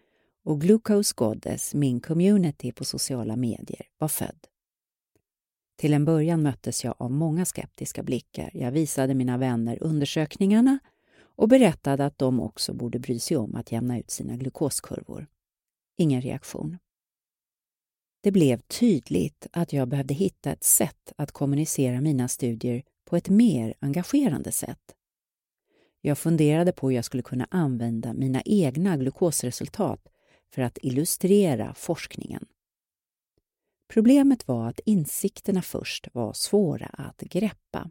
och 0.44 0.62
Glucose 0.62 1.14
Goddess, 1.18 1.74
min 1.74 2.00
community 2.00 2.72
på 2.72 2.86
sociala 2.86 3.36
medier, 3.36 3.86
var 3.98 4.08
född. 4.08 4.48
Till 5.78 5.94
en 5.94 6.06
början 6.06 6.42
möttes 6.42 6.84
jag 6.84 6.96
av 6.98 7.12
många 7.12 7.46
skeptiska 7.46 8.04
blickar. 8.04 8.52
Jag 8.54 8.72
visade 8.72 9.14
mina 9.14 9.38
vänner 9.38 9.84
undersökningarna 9.84 10.80
och 11.40 11.48
berättade 11.48 12.06
att 12.06 12.18
de 12.18 12.40
också 12.40 12.74
borde 12.74 13.00
bry 13.00 13.20
sig 13.20 13.38
om 13.38 13.56
att 13.56 13.72
jämna 13.72 14.00
ut 14.00 14.12
sina 14.12 14.36
glukoskurvor. 14.36 15.28
Ingen 15.98 16.22
reaktion. 16.22 16.78
Det 18.22 18.32
blev 18.32 18.58
tydligt 18.58 19.48
att 19.52 19.74
jag 19.74 19.88
behövde 19.88 20.14
hitta 20.14 20.52
ett 20.52 20.64
sätt 20.64 21.14
att 21.18 21.32
kommunicera 21.32 22.02
mina 22.02 22.28
studier 22.28 22.84
på 23.06 23.16
ett 23.16 23.30
mer 23.30 23.74
engagerande 23.80 24.52
sätt. 24.52 24.96
Jag 26.02 26.18
funderade 26.18 26.72
på 26.72 26.90
hur 26.90 26.96
jag 26.96 27.06
skulle 27.06 27.24
kunna 27.24 27.48
använda 27.52 28.14
mina 28.14 28.42
egna 28.46 28.98
glukosresultat 28.98 30.08
för 30.54 30.62
att 30.62 30.78
illustrera 30.82 31.74
forskningen. 31.74 32.46
Problemet 33.94 34.48
var 34.48 34.68
att 34.68 34.80
insikterna 34.86 35.62
först 35.62 36.08
var 36.14 36.34
svåra 36.34 36.86
att 36.86 37.20
greppa. 37.20 37.90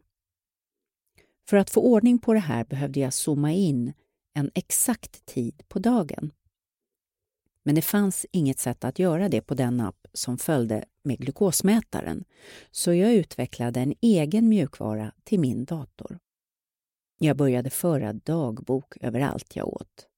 För 1.49 1.57
att 1.57 1.70
få 1.70 1.80
ordning 1.80 2.18
på 2.18 2.32
det 2.34 2.40
här 2.40 2.64
behövde 2.64 3.01
jag 3.01 3.14
zooma 3.14 3.53
in 3.53 3.92
en 4.34 4.51
exakt 4.55 5.26
tid 5.26 5.62
på 5.68 5.78
dagen. 5.78 6.32
Men 7.62 7.74
det 7.74 7.82
fanns 7.82 8.26
inget 8.32 8.59
sätt 8.59 8.84
att 8.84 8.99
göra 8.99 9.28
det 9.28 9.40
på 9.40 9.55
den 9.55 9.80
app 9.80 10.07
som 10.12 10.38
följde 10.38 10.84
med 11.03 11.18
glukosmätaren, 11.18 12.24
så 12.70 12.94
jag 12.94 13.14
utvecklade 13.14 13.80
en 13.80 13.94
egen 14.01 14.49
mjukvara 14.49 15.12
till 15.24 15.40
min 15.40 15.64
dator. 15.64 16.18
Jag 17.18 17.36
började 17.36 17.70
föra 17.70 18.12
dagbok 18.12 18.96
över 19.01 19.20
allt 19.20 19.57
jag 19.57 19.68
åt. 19.68 20.09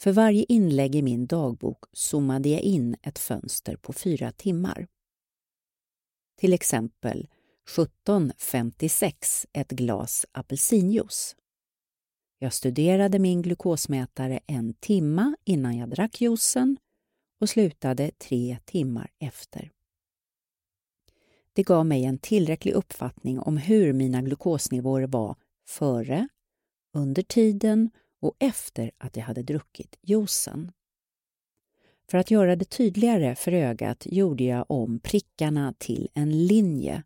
För 0.00 0.12
varje 0.12 0.44
inlägg 0.48 0.94
i 0.94 1.02
min 1.02 1.26
dagbok 1.26 1.84
zoomade 1.92 2.48
jag 2.48 2.60
in 2.60 2.96
ett 3.02 3.18
fönster 3.18 3.76
på 3.76 3.92
fyra 3.92 4.32
timmar. 4.32 4.86
Till 6.36 6.52
exempel 6.52 7.28
17.56 7.68 9.46
ett 9.52 9.70
glas 9.70 10.26
apelsinjuice. 10.32 11.36
Jag 12.38 12.52
studerade 12.52 13.18
min 13.18 13.42
glukosmätare 13.42 14.40
en 14.46 14.74
timma 14.74 15.36
innan 15.44 15.76
jag 15.76 15.88
drack 15.88 16.20
juicen 16.20 16.76
och 17.40 17.48
slutade 17.48 18.10
tre 18.10 18.58
timmar 18.64 19.10
efter. 19.18 19.70
Det 21.52 21.62
gav 21.62 21.86
mig 21.86 22.04
en 22.04 22.18
tillräcklig 22.18 22.72
uppfattning 22.72 23.38
om 23.38 23.56
hur 23.56 23.92
mina 23.92 24.22
glukosnivåer 24.22 25.06
var 25.06 25.36
före, 25.68 26.28
under 26.92 27.22
tiden 27.22 27.90
och 28.20 28.36
efter 28.38 28.90
att 28.98 29.16
jag 29.16 29.24
hade 29.24 29.42
druckit 29.42 29.98
juicen. 30.02 30.72
För 32.10 32.18
att 32.18 32.30
göra 32.30 32.56
det 32.56 32.64
tydligare 32.64 33.34
för 33.34 33.52
ögat 33.52 34.06
gjorde 34.10 34.44
jag 34.44 34.64
om 34.68 35.00
prickarna 35.00 35.74
till 35.78 36.08
en 36.14 36.46
linje 36.46 37.02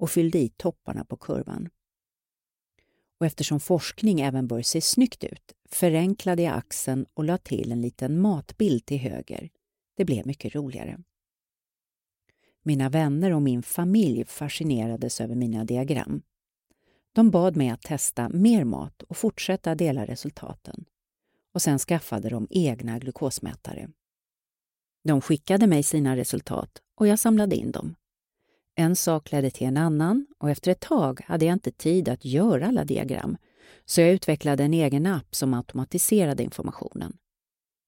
och 0.00 0.10
fyllde 0.10 0.38
i 0.38 0.48
topparna 0.48 1.04
på 1.04 1.16
kurvan. 1.16 1.68
Och 3.18 3.26
eftersom 3.26 3.60
forskning 3.60 4.20
även 4.20 4.46
bör 4.46 4.62
se 4.62 4.80
snyggt 4.80 5.24
ut 5.24 5.52
förenklade 5.70 6.42
jag 6.42 6.54
axeln 6.54 7.06
och 7.14 7.24
la 7.24 7.38
till 7.38 7.72
en 7.72 7.80
liten 7.80 8.20
matbild 8.20 8.86
till 8.86 8.98
höger. 8.98 9.50
Det 9.96 10.04
blev 10.04 10.26
mycket 10.26 10.54
roligare. 10.54 10.98
Mina 12.62 12.88
vänner 12.88 13.30
och 13.30 13.42
min 13.42 13.62
familj 13.62 14.24
fascinerades 14.24 15.20
över 15.20 15.34
mina 15.34 15.64
diagram. 15.64 16.22
De 17.12 17.30
bad 17.30 17.56
mig 17.56 17.68
att 17.68 17.82
testa 17.82 18.28
mer 18.28 18.64
mat 18.64 19.02
och 19.02 19.16
fortsätta 19.16 19.74
dela 19.74 20.06
resultaten. 20.06 20.84
Och 21.54 21.62
sen 21.62 21.78
skaffade 21.78 22.28
de 22.28 22.46
egna 22.50 22.98
glukosmätare. 22.98 23.90
De 25.04 25.20
skickade 25.20 25.66
mig 25.66 25.82
sina 25.82 26.16
resultat 26.16 26.82
och 26.94 27.06
jag 27.06 27.18
samlade 27.18 27.56
in 27.56 27.72
dem. 27.72 27.94
En 28.74 28.96
sak 28.96 29.32
ledde 29.32 29.50
till 29.50 29.66
en 29.66 29.76
annan 29.76 30.26
och 30.38 30.50
efter 30.50 30.70
ett 30.70 30.80
tag 30.80 31.20
hade 31.26 31.44
jag 31.44 31.52
inte 31.52 31.72
tid 31.72 32.08
att 32.08 32.24
göra 32.24 32.66
alla 32.66 32.84
diagram 32.84 33.36
så 33.84 34.00
jag 34.00 34.10
utvecklade 34.10 34.64
en 34.64 34.74
egen 34.74 35.06
app 35.06 35.34
som 35.34 35.54
automatiserade 35.54 36.42
informationen. 36.42 37.16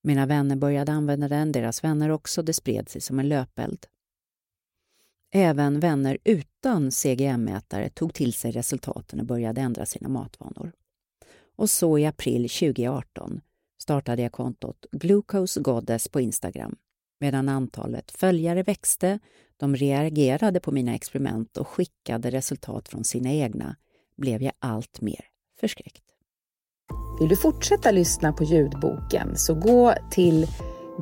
Mina 0.03 0.27
vänner 0.27 0.57
började 0.57 0.93
använda 0.93 1.29
den, 1.29 1.53
deras 1.53 1.85
vänner 1.85 2.11
också, 2.11 2.43
det 2.43 2.53
spred 2.53 2.89
sig 2.89 3.01
som 3.01 3.19
en 3.19 3.29
löpeld. 3.29 3.87
Även 5.35 5.81
vänner 5.81 6.19
utan 6.25 6.91
CGM-mätare 6.91 7.89
tog 7.89 8.15
till 8.15 8.33
sig 8.33 8.51
resultaten 8.51 9.21
och 9.21 9.27
började 9.27 9.61
ändra 9.61 9.87
sina 9.87 10.09
matvanor. 10.09 10.73
Och 11.57 11.71
så 11.71 11.99
i 11.99 12.07
april 12.07 12.49
2018 12.49 13.41
startade 13.83 14.23
jag 14.23 14.33
kontot 14.33 14.87
Glucose 14.93 15.61
Goddess 15.61 16.09
på 16.09 16.21
Instagram. 16.21 16.77
Medan 17.21 17.49
antalet 17.49 18.11
följare 18.11 18.63
växte, 18.63 19.19
de 19.57 19.77
reagerade 19.77 20.61
på 20.61 20.73
mina 20.73 20.95
experiment 20.95 21.57
och 21.57 21.69
skickade 21.69 22.31
resultat 22.31 22.89
från 22.89 23.05
sina 23.05 23.33
egna, 23.33 23.77
blev 24.17 24.43
jag 24.43 24.53
allt 24.59 25.01
mer 25.01 25.25
förskräckt. 25.61 26.03
Vill 27.21 27.29
du 27.29 27.37
fortsätta 27.37 27.91
lyssna 27.91 28.33
på 28.33 28.45
ljudboken 28.45 29.37
så 29.37 29.55
gå 29.55 29.95
till 30.11 30.47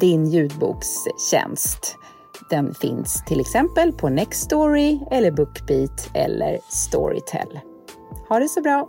din 0.00 0.30
ljudbokstjänst. 0.30 1.96
Den 2.50 2.74
finns 2.74 3.24
till 3.28 3.40
exempel 3.40 3.92
på 3.92 4.08
Nextory 4.08 5.00
eller 5.10 5.30
Bookbeat 5.30 6.10
eller 6.14 6.58
Storytel. 6.68 7.60
Ha 8.28 8.38
det 8.38 8.48
så 8.48 8.60
bra! 8.60 8.88